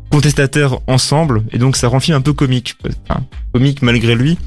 [0.09, 2.75] contestataires ensemble, et donc ça rend le film un peu comique,
[3.09, 3.21] enfin,
[3.53, 4.37] comique malgré lui,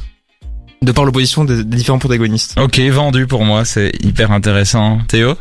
[0.82, 2.58] de par l'opposition des, des différents protagonistes.
[2.58, 4.98] Ok, vendu pour moi, c'est hyper intéressant.
[5.08, 5.34] Théo?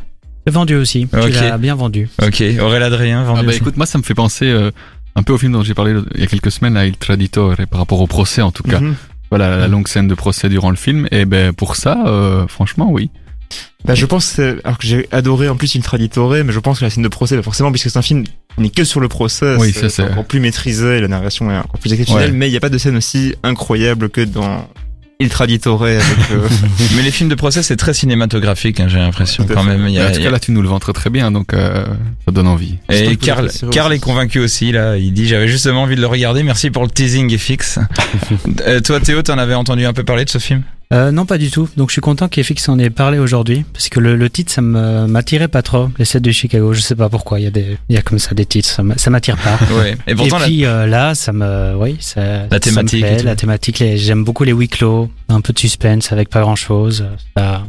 [0.47, 1.07] Vendu aussi.
[1.13, 1.25] Ok.
[1.25, 2.09] Tu l'as bien vendu.
[2.21, 3.57] Ok, Aurélien Adrien, vendu Ah bah aussi.
[3.57, 4.71] écoute, moi ça me fait penser euh,
[5.15, 7.59] un peu au film dont j'ai parlé il y a quelques semaines, à Il Traditore,
[7.59, 8.79] et par rapport au procès en tout cas.
[8.79, 8.95] Mhm.
[9.29, 11.07] Voilà, la longue scène de procès durant le film.
[11.11, 13.09] Et ben pour ça, euh, franchement, oui.
[13.83, 16.85] Bah, je pense, alors que j'ai adoré en plus Il Traditore, mais je pense que
[16.85, 18.23] la scène de procès, bah, forcément, puisque c'est un film
[18.57, 21.57] n'est que sur le procès, Oui, ça, c'est- encore plus maîtrisé, et la narration est
[21.57, 22.37] encore plus exceptionnelle, Ouais.
[22.37, 24.67] mais il n'y a pas de scène aussi incroyable que dans
[25.19, 25.99] Il Traditore avec,
[26.31, 26.47] euh,
[26.95, 29.69] Mais les films de procès, c'est très cinématographique, hein, j'ai l'impression quand fait.
[29.69, 29.87] même.
[29.87, 31.31] Il y Mais a- en tout cas là, tu nous le vends très très bien,
[31.31, 31.85] donc euh,
[32.25, 32.75] ça donne envie.
[32.91, 33.65] Et Karl aussi.
[33.65, 34.95] est convaincu aussi là.
[34.97, 36.43] Il dit j'avais justement envie de le regarder.
[36.43, 37.79] Merci pour le teasing FX.
[38.67, 40.61] Euh, toi Théo, t'en avais entendu un peu parler de ce film?
[40.93, 41.67] Euh, non, pas du tout.
[41.75, 44.61] Donc je suis content qu'FX en ait parlé aujourd'hui, parce que le, le titre, ça
[44.61, 45.89] me m'attirait pas trop.
[45.99, 47.39] Les 7 de Chicago, je sais pas pourquoi.
[47.41, 49.35] Il y a des, il y a comme ça des titres, ça m'a- ça m'attire
[49.37, 49.59] pas.
[49.77, 49.97] Ouais.
[50.07, 53.01] Et pourtant et la- puis euh, là, ça me, oui, ça, La ça me thématique
[53.01, 53.25] plaît, tout.
[53.25, 56.55] la thématique, les- j'aime beaucoup les huis clos, un peu de suspense avec pas grand
[56.55, 57.05] chose.
[57.35, 57.63] Ça,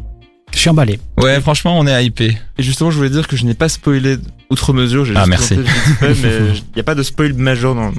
[0.55, 1.01] je suis emballé.
[1.21, 2.39] ouais, franchement, on est hypé.
[2.57, 4.17] Et justement, je voulais dire que je n'ai pas spoilé
[4.49, 5.57] outre mesure, j'ai Ah, juste merci.
[6.03, 7.91] il n'y a pas de spoil majeur dans,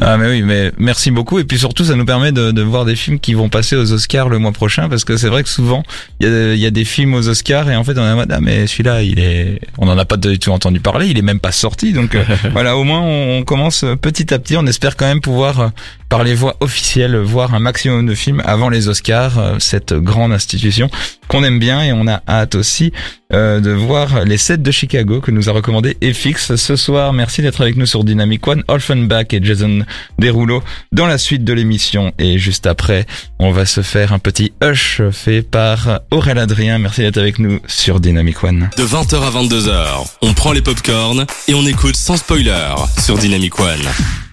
[0.00, 1.38] Ah mais oui, mais merci beaucoup.
[1.38, 3.92] Et puis surtout, ça nous permet de, de voir des films qui vont passer aux
[3.92, 5.82] Oscars le mois prochain, parce que c'est vrai que souvent,
[6.18, 8.40] il y a, y a des films aux Oscars et en fait, on mode, ah
[8.40, 11.40] mais celui-là, il est, on en a pas du tout entendu parler, il est même
[11.40, 11.92] pas sorti.
[11.92, 14.56] Donc euh, voilà, au moins, on, on commence petit à petit.
[14.56, 15.68] On espère quand même pouvoir, euh,
[16.12, 20.30] par les voies officielles, voir un maximum de films avant les Oscars, euh, cette grande
[20.30, 20.90] institution
[21.26, 22.92] qu'on aime bien et on a hâte aussi
[23.32, 27.14] euh, de voir les 7 de Chicago que nous a recommandé FX ce soir.
[27.14, 29.81] Merci d'être avec nous sur Dynamic One, Olfenbach et Jason
[30.18, 32.12] Derulo dans la suite de l'émission.
[32.18, 33.06] Et juste après,
[33.38, 36.78] on va se faire un petit hush fait par Aurel Adrien.
[36.78, 38.70] Merci d'être avec nous sur Dynamic One.
[38.76, 43.58] De 20h à 22h, on prend les popcorns et on écoute sans spoiler sur Dynamic
[43.58, 43.80] One.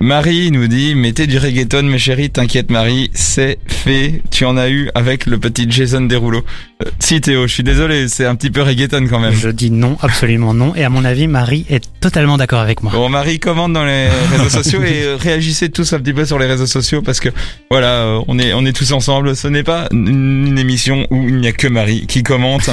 [0.02, 4.22] Marie nous dit, mettez du reggaeton mes chéris, t'inquiète Marie, c'est fait.
[4.32, 6.46] Tu en as eu avec le petit Jason Derulo.
[6.82, 9.34] Euh, si Théo, je suis désolé, c'est un petit peu reggaeton quand même.
[9.34, 10.74] Je dis non, absolument non.
[10.76, 12.94] Et à mon avis, Marie est totalement d'accord avec moi.
[12.94, 16.38] Bon, Marie commande dans les réseaux sociaux et euh, réagissez tous un petit peu sur
[16.38, 17.30] les réseaux sociaux parce que
[17.72, 19.38] voilà, euh, on est on est tous ensemble.
[19.38, 22.70] Ce n'est pas une émission où il n'y a que Marie qui commente.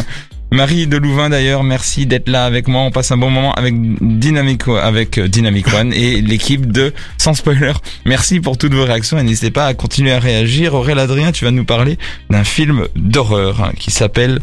[0.50, 2.83] Marie de Louvain d'ailleurs, merci d'être là avec moi.
[2.83, 3.74] On passe un bon moment avec
[4.18, 7.72] Dynamic avec euh, Dynamic One et l'équipe de Sans Spoiler.
[8.05, 10.74] Merci pour toutes vos réactions et n'hésitez pas à continuer à réagir.
[10.74, 11.98] Aurélien Adrien, tu vas nous parler
[12.31, 14.40] d'un film d'horreur hein, qui s'appelle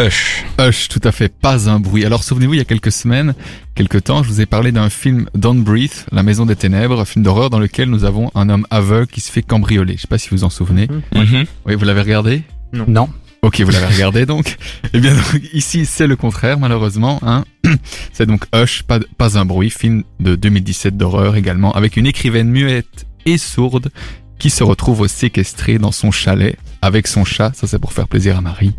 [0.00, 0.46] Hush.
[0.58, 2.06] Hush, tout à fait, pas un bruit.
[2.06, 3.34] Alors souvenez-vous, il y a quelques semaines,
[3.74, 7.04] quelques temps, je vous ai parlé d'un film Don't Breathe, La Maison des Ténèbres, un
[7.04, 9.96] film d'horreur dans lequel nous avons un homme aveugle qui se fait cambrioler.
[9.96, 10.88] Je sais pas si vous vous en souvenez.
[11.14, 11.44] Mhm.
[11.66, 12.42] Oui, vous l'avez regardé?
[12.72, 13.10] Non.
[13.42, 14.56] Ok, vous l'avez regardé donc.
[14.94, 17.20] Eh bien, donc, ici, c'est le contraire, malheureusement.
[17.22, 17.44] Hein.
[18.12, 22.48] C'est donc Hush, pas, pas un bruit, film de 2017 d'horreur également, avec une écrivaine
[22.48, 23.90] muette et sourde
[24.38, 28.38] qui se retrouve séquestrée dans son chalet avec son chat, ça c'est pour faire plaisir
[28.38, 28.74] à Marie,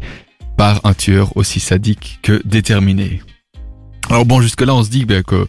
[0.62, 3.24] par un tueur aussi sadique que déterminé.
[4.12, 5.48] Alors bon, jusque-là, on se dit ben, que,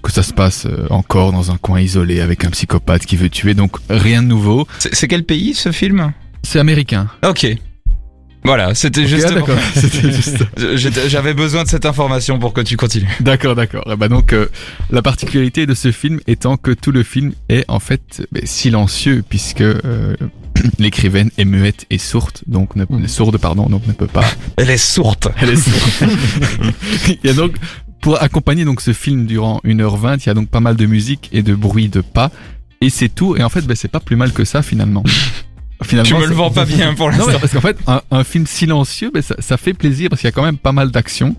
[0.00, 3.30] que ça se passe euh, encore dans un coin isolé avec un psychopathe qui veut
[3.30, 4.68] tuer, donc rien de nouveau.
[4.78, 6.12] C'est quel pays ce film?
[6.44, 7.08] C'est américain.
[7.26, 7.48] Ok.
[8.44, 9.26] Voilà, c'était juste.
[9.36, 11.08] ah, juste.
[11.08, 13.10] J'avais besoin de cette information pour que tu continues.
[13.18, 13.82] D'accord, d'accord.
[13.90, 14.46] Eh ben donc, euh,
[14.88, 19.24] la particularité de ce film étant que tout le film est en fait ben, silencieux
[19.28, 20.14] puisque euh,
[20.78, 24.24] l'écrivaine est muette et sourde, donc ne, sourde pardon, donc ne peut pas.
[24.56, 25.32] Elle est sourde.
[25.40, 26.12] Elle est sourde.
[27.08, 27.56] il y a donc
[28.00, 31.30] pour accompagner donc ce film durant 1h20, il y a donc pas mal de musique
[31.32, 32.30] et de bruit de pas
[32.80, 33.36] et c'est tout.
[33.36, 35.02] Et en fait, ben, c'est pas plus mal que ça finalement.
[35.82, 37.38] Finalement, Tu me le vends pas bien pour l'instant.
[37.40, 40.32] parce qu'en fait, un, un film silencieux, ben, ça, ça fait plaisir parce qu'il y
[40.32, 41.36] a quand même pas mal d'action.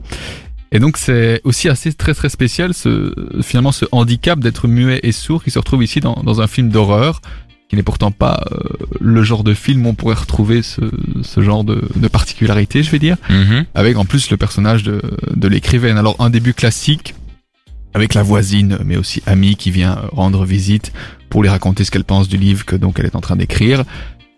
[0.72, 5.12] Et donc, c'est aussi assez très très spécial, ce, finalement, ce handicap d'être muet et
[5.12, 7.22] sourd qui se retrouve ici dans, dans un film d'horreur,
[7.70, 8.58] qui n'est pourtant pas euh,
[9.02, 10.82] le genre de film où on pourrait retrouver ce,
[11.24, 13.66] ce genre de, de particularité, je vais dire, Mhm.
[13.74, 15.02] avec en plus le personnage de,
[15.36, 15.98] de l'écrivaine.
[15.98, 17.16] Alors, un début classique,
[17.96, 20.92] avec la voisine, mais aussi amie qui vient euh, rendre visite
[21.30, 23.84] pour lui raconter ce qu'elle pense du livre que donc elle est en train d'écrire.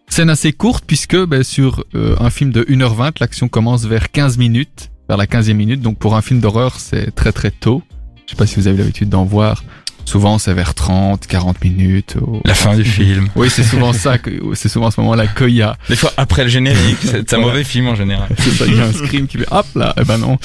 [0.09, 4.37] Scène assez courte puisque ben, sur euh, un film de 1h20, l'action commence vers 15
[4.37, 5.81] minutes, vers la 15e minute.
[5.81, 7.83] Donc pour un film d'horreur, c'est très très tôt.
[8.25, 9.63] Je sais pas si vous avez l'habitude d'en voir.
[10.07, 12.15] Souvent, c'est vers 30, 40 minutes.
[12.21, 13.27] au- La fin du film.
[13.35, 16.13] Oui, c'est souvent ça, que- c'est souvent à ce moment-là qu'il y a Des fois
[16.15, 18.29] après le générique, c'est un mauvais film en général.
[18.39, 20.37] c'est ça, il y a un scream qui fait hop là, eh ben non.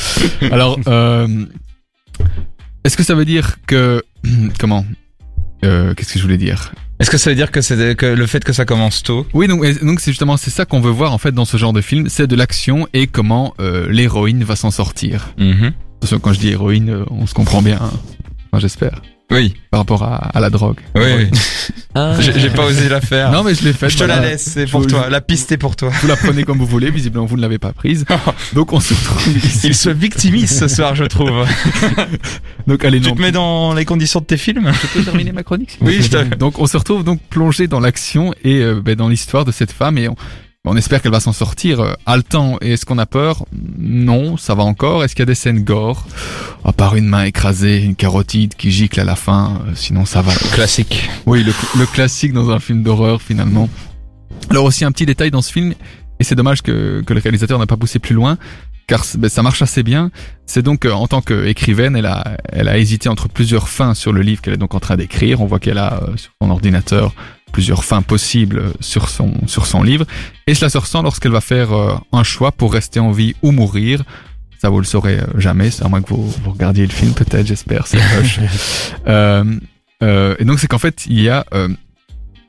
[0.51, 1.46] Alors, euh,
[2.85, 4.03] est-ce que ça veut dire que
[4.59, 4.85] comment
[5.64, 6.72] euh, Qu'est-ce que je voulais dire?
[6.98, 9.27] Est-ce que ça veut dire que c'est que le fait que ça commence tôt?
[9.33, 9.64] Oui, donc
[10.01, 12.27] c'est justement c'est ça qu'on veut voir en fait dans ce genre de film, c'est
[12.27, 15.29] de l'action et comment euh, l'héroïne va s'en sortir.
[15.38, 15.72] Mhm.
[15.98, 17.79] Attention, quand je dis héroïne, on se comprend bien.
[17.81, 17.92] hein.
[18.51, 19.03] Enfin, j'espère.
[19.31, 20.77] Oui, Par rapport à, à la drogue.
[20.95, 21.31] oui, oui.
[22.21, 23.31] J'ai j'ai pas osé la faire.
[23.31, 23.91] Non, mais je l'ai fait.
[23.91, 25.09] je te la laisse, c'est pour Je- toi.
[25.11, 25.91] La piste est pour toi.
[26.01, 26.91] Vous la prenez comme vous voulez.
[26.91, 28.05] Visiblement, vous ne l'avez pas prise.
[28.55, 29.67] Donc on se retrouve ici.
[29.69, 31.31] Il se victimise ce soir, je trouve.
[32.67, 34.71] Donc allez, Tu non, te mets dans les conditions de tes films?
[34.83, 37.81] Je peux terminer ma chronique Oui, je te- Donc on se retrouve donc plongé dans
[37.81, 40.17] l'action et euh, ben, dans l'histoire de cette femme et on,
[40.64, 41.81] on espère qu'elle va s'en sortir.
[41.81, 43.44] Euh, haletant, et est-ce qu'on a peur?
[43.79, 45.03] Non, ça va encore.
[45.03, 46.07] Est-ce qu'il y a des scènes gore?
[46.64, 50.22] À part une main écrasée, une carotide qui gicle à la fin, euh, sinon ça
[50.22, 50.33] va.
[50.55, 51.11] Classique.
[51.27, 53.68] Oui, le, le classique dans un film d'horreur finalement.
[54.51, 55.75] Alors aussi un petit détail dans ce film,
[56.20, 58.38] et c'est dommage que, que le réalisateur n'a pas poussé plus loin,
[58.87, 60.12] car ben, ça marche assez bien.
[60.46, 64.12] C'est donc euh, en tant qu'écrivaine, elle a, elle a hésité entre plusieurs fins sur
[64.12, 65.40] le livre qu'elle est donc en train d'écrire.
[65.40, 67.14] On voit qu'elle a euh, sur son ordinateur
[67.53, 70.07] plusieurs fins possibles sur son, sur son livre,
[70.47, 73.53] et cela se ressent lorsqu'elle va faire euh, un choix pour rester en vie ou
[73.53, 74.03] mourir.
[74.59, 77.12] Ça vous le saurez euh, jamais, c'est à moins que vous, vous regardiez le film
[77.12, 77.99] peut-être, j'espère, c'est.
[80.05, 81.47] Euh, et donc c'est qu'en fait il y a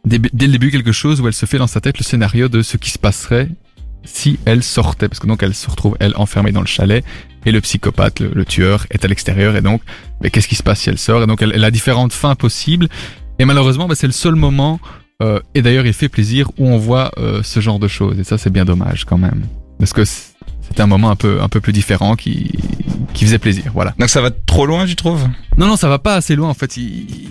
[0.06, 2.50] dès, dès le début quelque chose où elle se fait dans sa tête le scénario
[2.50, 3.48] de ce qui se passerait
[4.06, 7.06] si elle sortait, parce que donc elle se retrouve elle enfermée dans le chalet
[7.46, 9.56] et le psychopathe, le, le tueur est à l'extérieur.
[9.56, 9.84] Et donc
[10.22, 11.22] mais qu'est-ce qui se passe si elle sort?
[11.22, 12.90] Et donc elle, elle a différentes fins possibles
[13.40, 14.80] et malheureusement bah, c'est le seul moment
[15.22, 18.24] euh, et d'ailleurs il fait plaisir où on voit euh, ce genre de choses et
[18.24, 19.44] ça c'est bien dommage quand même
[19.80, 22.52] parce que c'était un moment un peu un peu plus différent qui
[23.14, 25.28] qui faisait plaisir voilà Donc ça va trop loin, tu trouves?
[25.58, 26.78] Non, non, ça va pas assez loin en fait.
[26.78, 27.30] Il, il-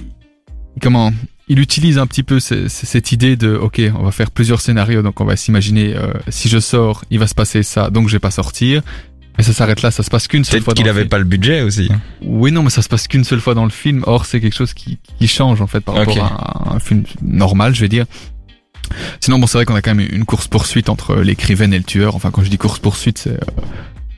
[0.80, 1.12] comment
[1.48, 4.60] Il utilise un petit peu ce- ce- cette idée de ok, on va faire plusieurs
[4.60, 8.08] scénarios, donc on va s'imaginer euh, si je sors, il va se passer ça, donc
[8.08, 8.82] je vais pas sortir.
[9.38, 10.74] Mais ça s'arrête là, ça se passe qu'une seule Peut-être fois.
[10.74, 11.08] qu'il dans le avait film.
[11.08, 11.88] pas le budget aussi.
[12.22, 14.02] Oui, non, mais ça se passe qu'une seule fois dans le film.
[14.06, 17.74] Or, c'est quelque chose qui, qui change en fait par rapport à un film normal,
[17.74, 18.04] je vais dire.
[19.20, 21.84] Sinon, bon, c'est vrai qu'on a quand même une course poursuite entre l'écrivaine et le
[21.84, 22.14] tueur.
[22.14, 23.62] Enfin, quand je dis course poursuite, c'est euh,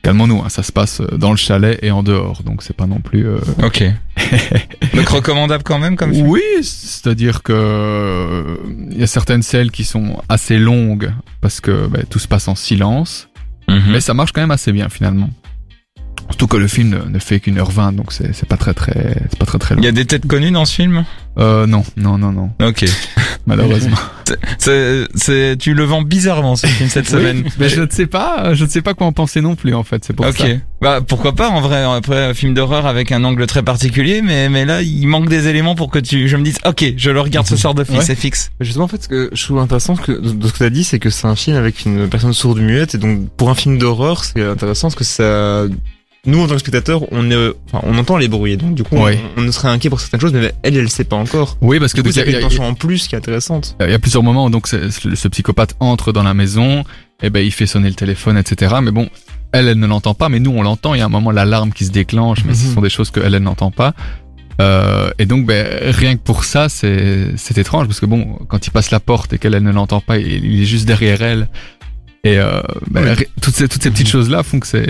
[0.02, 0.42] calmons-nous.
[0.44, 3.26] hein, ça se passe dans le chalet et en dehors, donc c'est pas non plus.
[3.28, 3.84] euh, Ok.
[4.94, 6.26] Donc recommandable quand même comme film?
[6.28, 8.56] Oui, c'est-à-dire que euh,
[8.90, 12.48] il y a certaines scènes qui sont assez longues parce que bah, tout se passe
[12.48, 13.28] en silence,
[13.68, 13.92] Mhm.
[13.92, 15.30] mais ça marche quand même assez bien finalement.
[16.30, 19.16] Surtout que le film ne, fait qu'une heure vingt, donc c'est c'est pas très très
[19.30, 19.82] c'est pas très très long.
[19.82, 21.04] Il y a des têtes connues dans ce film?
[21.38, 22.84] Euh, non, non, non, non, Ok.
[23.46, 23.96] malheureusement.
[24.58, 27.42] C'est, c'est, tu le vends bizarrement ce film cette semaine.
[27.44, 29.74] Oui, mais je ne sais pas, je ne sais pas quoi en penser non plus
[29.74, 30.02] en fait.
[30.04, 30.36] C'est pour ok.
[30.38, 30.46] ça.
[30.80, 34.48] Bah pourquoi pas en vrai après un film d'horreur avec un angle très particulier mais
[34.50, 37.20] mais là il manque des éléments pour que tu je me dise OK, je le
[37.20, 38.04] regarde ce soir de film, Ouais.
[38.04, 38.50] c'est fixe.
[38.60, 40.84] Justement, en fait, ce que je trouve intéressant que, de ce que tu as dit,
[40.84, 42.94] c'est que c'est un film avec une personne sourde muette.
[42.94, 45.64] Et donc, pour un film d'horreur, c'est intéressant parce que ça.
[46.26, 48.56] Nous, en tant que spectateurs, on, est, enfin, on entend les bruits.
[48.56, 49.18] Donc, du coup, Ouais.
[49.36, 51.56] on, on serait inquiet pour certaines choses, mais elle, elle sait pas encore.
[51.60, 53.76] Oui, parce que Du coup, il y a une tension en plus qui est intéressante.
[53.80, 56.84] Il y a plusieurs moments où donc ce, ce psychopathe entre dans la maison,
[57.22, 58.76] et ben il fait sonner le téléphone, etc.
[58.82, 59.08] Mais bon,
[59.52, 60.94] elle, elle ne l'entend pas, mais nous on l'entend.
[60.94, 62.74] Il y a un moment l'alarme qui se déclenche, mais ce Mhm.
[62.74, 63.94] sont des choses que elle, elle n'entend pas.
[64.60, 68.64] Euh, et donc ben rien que pour ça, c'est c'est étrange parce que bon, quand
[68.66, 71.22] il passe la porte et qu'elle elle ne l'entend pas, il, il est juste derrière
[71.22, 71.48] elle.
[72.24, 72.60] Et euh,
[72.94, 73.02] Oui.
[73.12, 74.86] ri- toutes ces toutes ces petites choses là font que c'est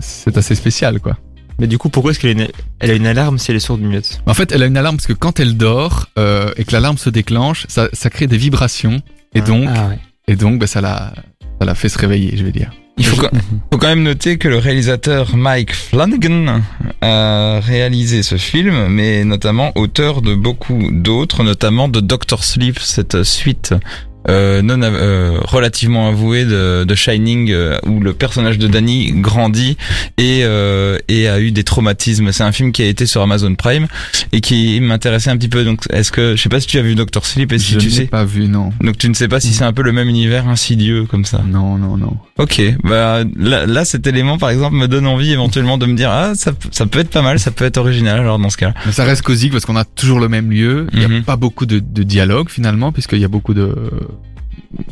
[0.00, 1.16] c'est assez spécial quoi.
[1.58, 2.48] Mais du coup, pourquoi est-ce qu'elle a, une...
[2.78, 4.96] elle a une alarme si elle est sourde muette En fait, elle a une alarme
[4.96, 8.38] parce que quand elle dort euh, et que l'alarme se déclenche, ça ça crée des
[8.38, 9.02] vibrations
[9.34, 9.44] et Ah.
[9.44, 9.98] donc Ah ouais.
[10.28, 11.12] et donc ben ça la
[11.60, 12.70] ça la fait se réveiller, je vais dire.
[12.96, 13.30] Il faut, quand-
[13.72, 16.60] faut quand même noter que le réalisateur Mike Flanagan
[17.02, 23.22] a réalisé ce film, mais notamment auteur de beaucoup d'autres, notamment de Doctor Sleep, cette
[23.22, 23.74] suite
[24.28, 29.76] euh, non euh, relativement avouée de, de Shining, euh, où le personnage de Danny grandit
[30.18, 32.32] et, euh, et a eu des traumatismes.
[32.32, 33.86] C'est un film qui a été sur Amazon Prime
[34.32, 35.64] et qui m'intéressait un petit peu.
[35.64, 37.78] Donc, est-ce que je sais pas si tu as vu Doctor Sleep et si je
[37.78, 38.04] tu sais.
[38.06, 38.70] pas vu, non.
[38.82, 41.42] Donc tu ne sais pas si c'est un peu le même univers insidieux comme ça.
[41.46, 42.16] Non, non, non.
[42.38, 46.10] Ok, bah là, là cet élément par exemple me donne envie éventuellement de me dire
[46.10, 48.72] ah ça, ça peut être pas mal, ça peut être original alors dans ce cas.
[48.86, 50.86] Mais ça reste cosique parce qu'on a toujours le même lieu.
[50.92, 51.24] Il n'y a Mhm.
[51.24, 53.74] pas beaucoup de, de dialogue finalement, puisqu'il y a beaucoup de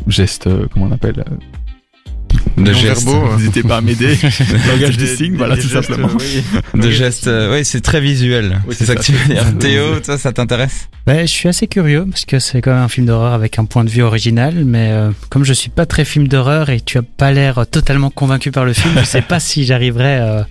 [0.07, 3.05] gestes, euh, comment on appelle, euh, De gestes.
[3.07, 3.27] verbaux.
[3.27, 4.17] euh, N'hésitez pas à m'aider.
[4.69, 6.09] Langage des des- signes, voilà, des tout gestes, simplement.
[6.19, 6.81] oui.
[6.81, 8.61] De gestes, euh, oui, c'est très visuel.
[8.67, 8.99] Oui, c'est ça ça.
[8.99, 9.45] que tu veux dire.
[9.59, 10.89] Théo, ça, ça t'intéresse?
[11.07, 13.65] Ouais, je suis assez curieux parce que c'est quand même un film d'horreur avec un
[13.65, 16.99] point de vue original, mais euh, comme je suis pas très film d'horreur et tu
[16.99, 20.43] as pas l'air totalement convaincu par le film, je sais pas si j'arriverai euh,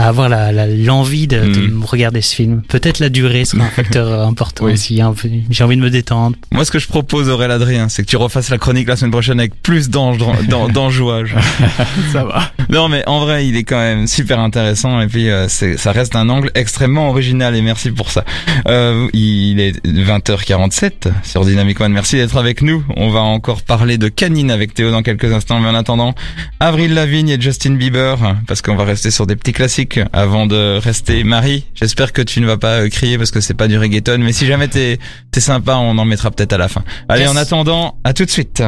[0.00, 1.84] à avoir la- la- l'envie de, de Mm.
[1.84, 2.62] regarder ce film.
[2.68, 4.72] Peut-être la durée sera un facteur important Oui.
[4.72, 5.00] aussi.
[5.00, 5.14] hein.
[5.50, 6.36] J'ai envie de me détendre.
[6.52, 9.10] Moi, ce que je propose, Aurélien Adrien, c'est que tu refasses la chronique la semaine
[9.10, 11.34] prochaine avec plus d'enjouage.
[12.12, 12.50] Ça va.
[12.68, 16.14] Non, mais en vrai, il est quand même super intéressant et puis euh, ça reste
[16.16, 18.24] un angle extrêmement original et merci pour ça.
[18.68, 21.92] Euh, il est 20h47 sur Dynamic One.
[21.92, 22.84] Merci d'être avec nous.
[22.96, 26.14] On va encore parler de Canine avec Théo dans quelques instants, mais en attendant,
[26.60, 30.78] Avril Lavigne et Justin Bieber, parce qu'on va rester sur des petits classiques avant de
[30.78, 31.66] rester Marie.
[31.74, 34.32] J'espère que tu ne vas pas euh, crier parce que c'est pas du reggaeton, mais
[34.32, 34.98] si jamais t'es,
[35.38, 36.82] sympa, on en mettra peut-être à la fin.
[37.08, 37.30] Allez, Yes.
[37.30, 38.62] en attendant, à tout de suite.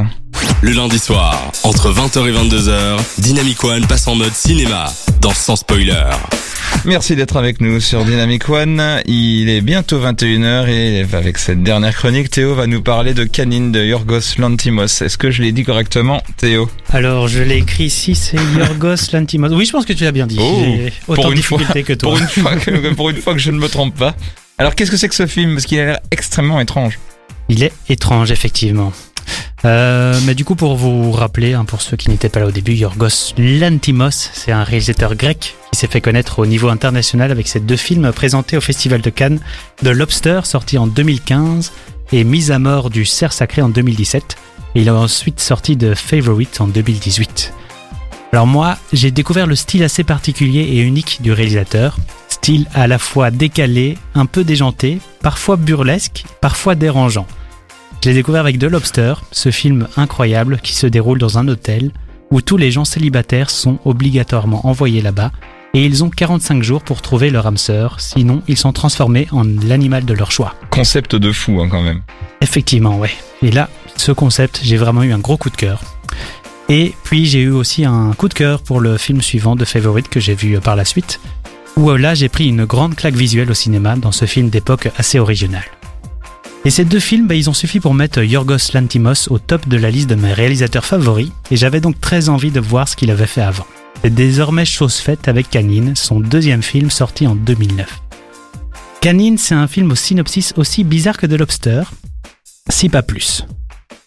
[0.60, 5.56] Le lundi soir, entre 20h et 22h, Dynamic One passe en mode cinéma dans Sans
[5.56, 6.04] Spoiler.
[6.84, 9.00] Merci d'être avec nous sur Dynamic One.
[9.06, 13.72] Il est bientôt 21h et avec cette dernière chronique, Théo va nous parler de Canine
[13.72, 14.84] de Yorgos Lantimos.
[15.02, 16.68] Est-ce que je l'ai dit correctement, Théo?
[16.90, 19.48] Alors, je l'ai écrit ici, c'est Yorgos Lantimos.
[19.52, 20.38] Oui, je pense que tu l'as bien dit.
[20.40, 21.58] Oh, J'ai autant pour de une fois.
[21.58, 22.10] difficultés que toi.
[22.10, 24.14] pour une, fois que, pour une fois que je ne me trompe pas.
[24.58, 25.54] Alors qu'est-ce que c'est que ce film?
[25.54, 26.98] Parce qu'il a l'air extrêmement étrange.
[27.48, 28.92] Il est étrange, effectivement.
[29.64, 32.50] Euh, mais du coup, pour vous rappeler, hein, pour ceux qui n'étaient pas là au
[32.50, 37.48] début, Yorgos Lantimos, c'est un réalisateur grec qui s'est fait connaître au niveau international avec
[37.48, 39.40] ses deux films présentés au Festival de Cannes,
[39.82, 41.72] The Lobster, sorti en 2015,
[42.12, 44.36] et Mise à mort du cerf sacré en 2017.
[44.74, 47.52] Et il a ensuite sorti de Favorite en 2018.
[48.32, 51.98] Alors moi, j'ai découvert le style assez particulier et unique du réalisateur.
[52.28, 57.26] Style à la fois décalé, un peu déjanté, parfois burlesque, parfois dérangeant.
[58.02, 61.92] Je l'ai découvert avec The Lobster, ce film incroyable qui se déroule dans un hôtel
[62.32, 65.30] où tous les gens célibataires sont obligatoirement envoyés là-bas
[65.72, 69.44] et ils ont 45 jours pour trouver leur âme sœur, sinon ils sont transformés en
[69.44, 70.56] l'animal de leur choix.
[70.70, 72.02] Concept de fou hein, quand même.
[72.40, 73.12] Effectivement, ouais.
[73.40, 75.80] Et là, ce concept, j'ai vraiment eu un gros coup de cœur.
[76.68, 80.08] Et puis j'ai eu aussi un coup de cœur pour le film suivant de Favorite
[80.08, 81.20] que j'ai vu par la suite,
[81.76, 84.90] où euh, là j'ai pris une grande claque visuelle au cinéma dans ce film d'époque
[84.96, 85.62] assez original.
[86.64, 89.76] Et ces deux films, bah, ils ont suffi pour mettre Yorgos Lantimos au top de
[89.76, 93.10] la liste de mes réalisateurs favoris, et j'avais donc très envie de voir ce qu'il
[93.10, 93.66] avait fait avant.
[94.02, 98.00] C'est désormais chose faite avec Canine, son deuxième film sorti en 2009.
[99.00, 101.82] Canine, c'est un film au synopsis aussi bizarre que The Lobster,
[102.68, 103.44] si pas plus,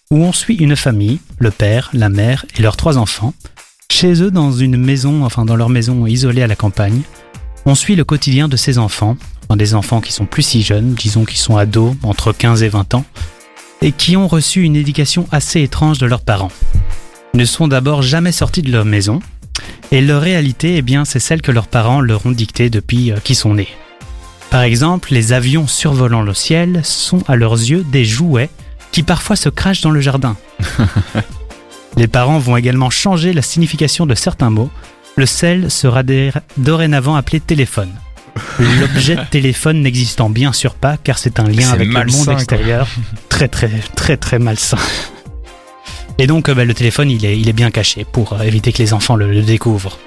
[0.09, 3.33] où on suit une famille, le père, la mère et leurs trois enfants,
[3.91, 7.01] chez eux dans une maison, enfin dans leur maison isolée à la campagne.
[7.65, 10.93] On suit le quotidien de ces enfants, enfin des enfants qui sont plus si jeunes,
[10.93, 13.05] disons qu'ils sont ados, entre 15 et 20 ans,
[13.81, 16.51] et qui ont reçu une éducation assez étrange de leurs parents.
[17.34, 19.19] Ils ne sont d'abord jamais sortis de leur maison,
[19.91, 23.17] et leur réalité, eh bien, c'est celle que leurs parents leur ont dictée depuis euh,
[23.17, 23.69] qu'ils sont nés.
[24.49, 28.49] Par exemple, les avions survolant le ciel sont à leurs yeux des jouets
[28.91, 30.38] qui parfois se crachent dans le jardin.
[31.97, 34.69] les parents vont également changer la signification de certains mots.
[35.17, 36.03] Le sel sera
[36.58, 37.91] dorénavant appelé téléphone.
[38.59, 42.87] L'objet de téléphone n'existant bien sûr pas car c'est un lien avec le monde extérieur.
[43.29, 44.77] Très très très très malsain.
[46.17, 48.71] Et donc euh, bah, le téléphone il est, il est bien caché pour euh, éviter
[48.71, 49.99] que les enfants le, le découvrent.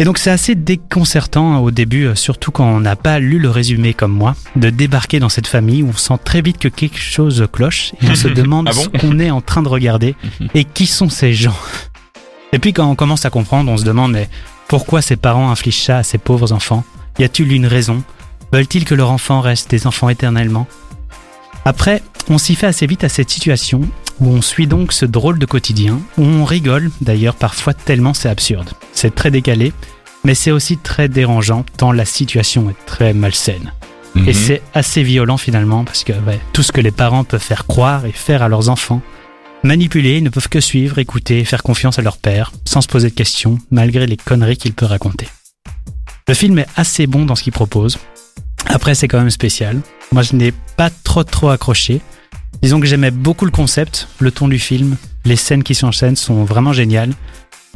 [0.00, 3.38] Et donc c'est assez déconcertant hein, au début, euh, surtout quand on n'a pas lu
[3.38, 6.66] le résumé comme moi, de débarquer dans cette famille où on sent très vite que
[6.66, 9.68] quelque chose cloche et on se demande Ah bon ce qu'on est en train de
[9.68, 10.16] regarder
[10.54, 11.56] et qui sont ces gens.
[12.52, 14.28] Et puis quand on commence à comprendre, on se demande mais
[14.66, 16.84] pourquoi ces parents infligent ça à ces pauvres enfants?
[17.18, 18.02] Y a-t-il une raison?
[18.52, 20.66] Veulent-ils que leur enfant reste des enfants éternellement?
[21.64, 23.80] Après, on s'y fait assez vite à cette situation
[24.20, 28.28] où on suit donc ce drôle de quotidien, où on rigole d'ailleurs parfois tellement c'est
[28.28, 28.70] absurde.
[28.92, 29.72] C'est très décalé,
[30.24, 33.72] mais c'est aussi très dérangeant tant la situation est très malsaine.
[34.16, 34.32] Et Mhm.
[34.32, 38.06] c'est assez violent finalement parce que ouais, tout ce que les parents peuvent faire croire
[38.06, 39.02] et faire à leurs enfants,
[39.64, 43.08] manipuler, ils ne peuvent que suivre, écouter faire confiance à leur père sans se poser
[43.10, 45.26] de questions malgré les conneries qu'il peut raconter.
[46.26, 47.98] Le film est assez bon dans ce qu'il propose.
[48.66, 49.80] Après c'est quand même spécial.
[50.10, 52.00] Moi je n'ai pas trop trop accroché.
[52.62, 56.44] Disons que j'aimais beaucoup le concept, le ton du film, les scènes qui s'enchaînent sont
[56.44, 57.12] vraiment géniales.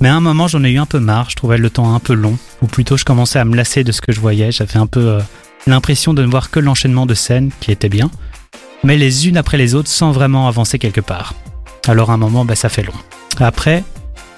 [0.00, 1.98] Mais à un moment j'en ai eu un peu marre, je trouvais le temps un
[2.00, 4.78] peu long, ou plutôt je commençais à me lasser de ce que je voyais, j'avais
[4.78, 5.20] un peu euh,
[5.66, 8.10] l'impression de ne voir que l'enchaînement de scènes qui était bien,
[8.82, 11.34] mais les unes après les autres sans vraiment avancer quelque part.
[11.86, 12.94] Alors à un moment, bah, ça fait long.
[13.40, 13.84] Après,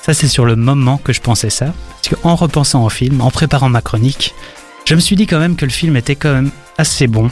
[0.03, 1.73] ça c'est sur le moment que je pensais ça,
[2.03, 4.35] parce qu'en repensant au film, en préparant ma chronique,
[4.87, 7.31] je me suis dit quand même que le film était quand même assez bon,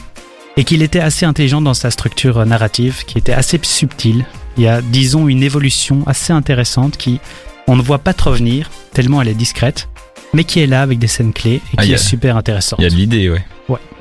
[0.56, 4.26] et qu'il était assez intelligent dans sa structure narrative, qui était assez subtile.
[4.56, 7.20] Il y a, disons, une évolution assez intéressante qui
[7.68, 9.88] on ne voit pas trop venir, tellement elle est discrète,
[10.34, 12.80] mais qui est là avec des scènes clés et Ah, qui est super intéressante.
[12.80, 13.44] Il y a de l'idée, ouais.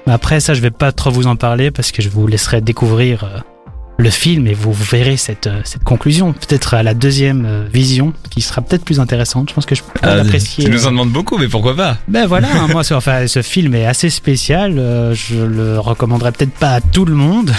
[0.07, 3.25] Après ça, je vais pas trop vous en parler parce que je vous laisserai découvrir
[3.25, 3.39] euh,
[3.99, 6.31] le film et vous, verrez cette, euh, cette conclusion.
[6.33, 9.49] Peut-être à la deuxième euh, vision qui sera peut-être plus intéressante.
[9.49, 10.63] Je pense que je peux Ah, l'apprécier.
[10.65, 11.97] tu nous en demandes beaucoup, mais pourquoi pas?
[12.07, 14.77] Ben voilà, hein, moi, ce- enfin, ce film est assez spécial.
[14.77, 17.51] euh, je le recommanderais peut-être pas à tout le monde.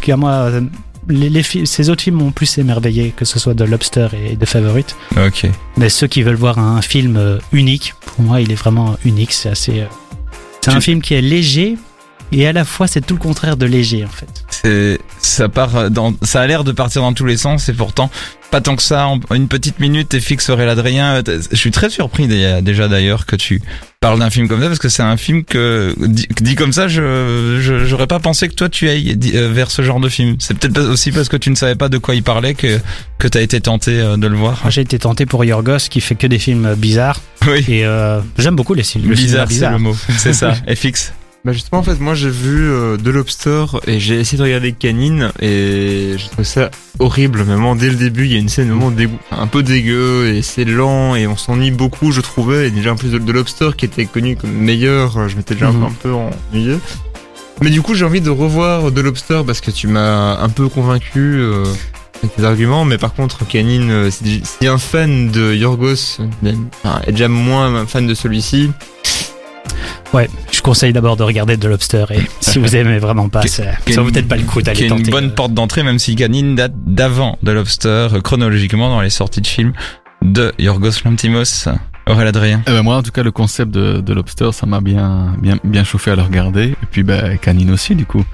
[0.00, 0.60] Car moi, euh,
[1.08, 4.46] les, les ces autres films m'ont plus émerveillé, que ce soit de Lobster et de
[4.46, 4.96] Favorite.
[5.18, 5.46] Ok.
[5.76, 9.32] Mais ceux qui veulent voir un film euh, unique, pour moi, il est vraiment unique.
[9.32, 9.80] C'est assez.
[9.80, 9.86] euh,
[10.62, 11.76] C'est Tu- un film qui est léger
[12.32, 14.28] et à la fois c'est tout le contraire de léger en fait.
[14.50, 18.10] C'est, ça part dans, ça a l'air de partir dans tous les sens et pourtant
[18.54, 19.08] pas tant que ça.
[19.08, 21.22] En une petite minute, et fixe aurait l'Adrien.
[21.26, 23.60] Je suis très surpris déjà d'ailleurs que tu
[23.98, 26.86] parles d'un film comme ça parce que c'est un film que dit, dit comme ça,
[26.86, 30.36] je, j'aurais pas pensé que toi tu ailles euh, vers ce genre de film.
[30.38, 32.78] C'est peut-être aussi parce que tu ne savais pas de quoi il parlait que
[33.18, 34.62] que t'as été tenté euh, de le voir.
[34.70, 37.64] J'ai été tenté pour Yorgos qui fait que des films euh, bizarres Oui.
[37.66, 39.08] et euh, j'aime beaucoup les films.
[39.08, 39.96] le cinéma Bizarre, c'est le mot.
[40.16, 40.54] C'est ça.
[40.68, 41.12] Et fixe.
[41.44, 44.72] Bah justement en fait moi j'ai vu euh, The Lobster et j'ai essayé de regarder
[44.72, 47.42] Canine et j'ai trouvé ça horrible.
[47.42, 50.40] Vraiment dès le début il y a une scène vraiment dégoût, un peu dégueu et
[50.40, 52.68] c'est lent et on s'ennuie beaucoup je trouvais.
[52.68, 55.52] Et déjà en plus de The Lobster qui était connu comme meilleur euh, je m'étais
[55.54, 55.80] déjà un Mhm.
[55.80, 56.12] peu- un peu
[56.54, 56.78] ennuyé.
[57.60, 60.70] Mais du coup j'ai envie de revoir The Lobster parce que tu m'as un peu
[60.70, 61.64] convaincu euh,
[62.22, 62.86] avec tes arguments.
[62.86, 66.20] Mais par contre Canine euh, si, si un fan de Yorgos
[66.82, 68.70] enfin, est déjà moins un fan de celui-ci.
[70.14, 70.28] Ouais,
[70.64, 74.10] conseille d'abord de regarder The Lobster et si vous aimez vraiment pas, ça, ça vaut
[74.10, 75.04] peut-être pas le coup d'aller tenter.
[75.04, 79.02] une bonne euh, porte d'entrée, même si Canine date d'avant de Lobster, euh, chronologiquement dans
[79.02, 79.74] les sorties de films
[80.22, 81.68] de Yorgos Lantimos.
[82.06, 82.62] Aurélien Adrien.
[82.66, 85.58] Eh ben, moi, en tout cas, le concept de, de Lobster, ça m'a bien, bien,
[85.64, 86.68] bien chauffé à le regarder.
[86.68, 88.24] Et puis, ben, Canine aussi, du coup.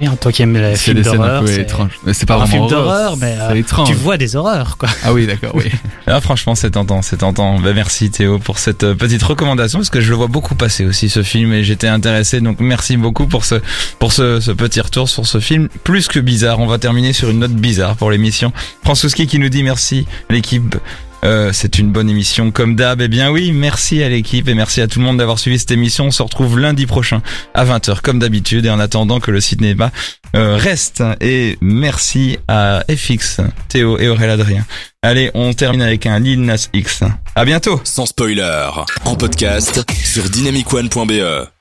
[0.00, 2.00] Bien, toi qui aimes les C'est films des scènes un d'horreur, peu c'est étranges.
[2.04, 3.88] Mais c'est pas un vraiment film horreur, d'horreur, mais euh, étrange.
[3.88, 4.88] tu vois des horreurs quoi.
[5.04, 5.64] Ah oui, d'accord, oui.
[6.06, 7.60] Ah, franchement, c'est tentant, c'est tentant.
[7.60, 10.84] Ben, merci Théo pour cette euh, petite recommandation parce que je le vois beaucoup passer
[10.84, 12.40] aussi ce film et j'étais intéressé.
[12.40, 13.56] Donc merci beaucoup pour ce
[13.98, 16.58] pour ce, ce petit retour sur ce film plus que bizarre.
[16.58, 18.52] On va terminer sur une note bizarre pour l'émission.
[18.82, 20.76] Francouski qui nous dit merci l'équipe.
[21.24, 23.00] Euh, c'est une bonne émission comme d'hab.
[23.00, 25.70] Eh bien oui, merci à l'équipe et merci à tout le monde d'avoir suivi cette
[25.70, 26.06] émission.
[26.06, 27.22] On se retrouve lundi prochain
[27.54, 29.90] à 20h comme d'habitude et en attendant que le cinéma
[30.34, 31.02] euh, reste.
[31.20, 34.66] Et merci à FX, Théo et Aurélien Adrien.
[35.02, 37.02] Allez, on termine avec un Lil X.
[37.34, 38.68] À bientôt Sans spoiler,
[39.04, 41.59] en podcast sur dynamicone.be.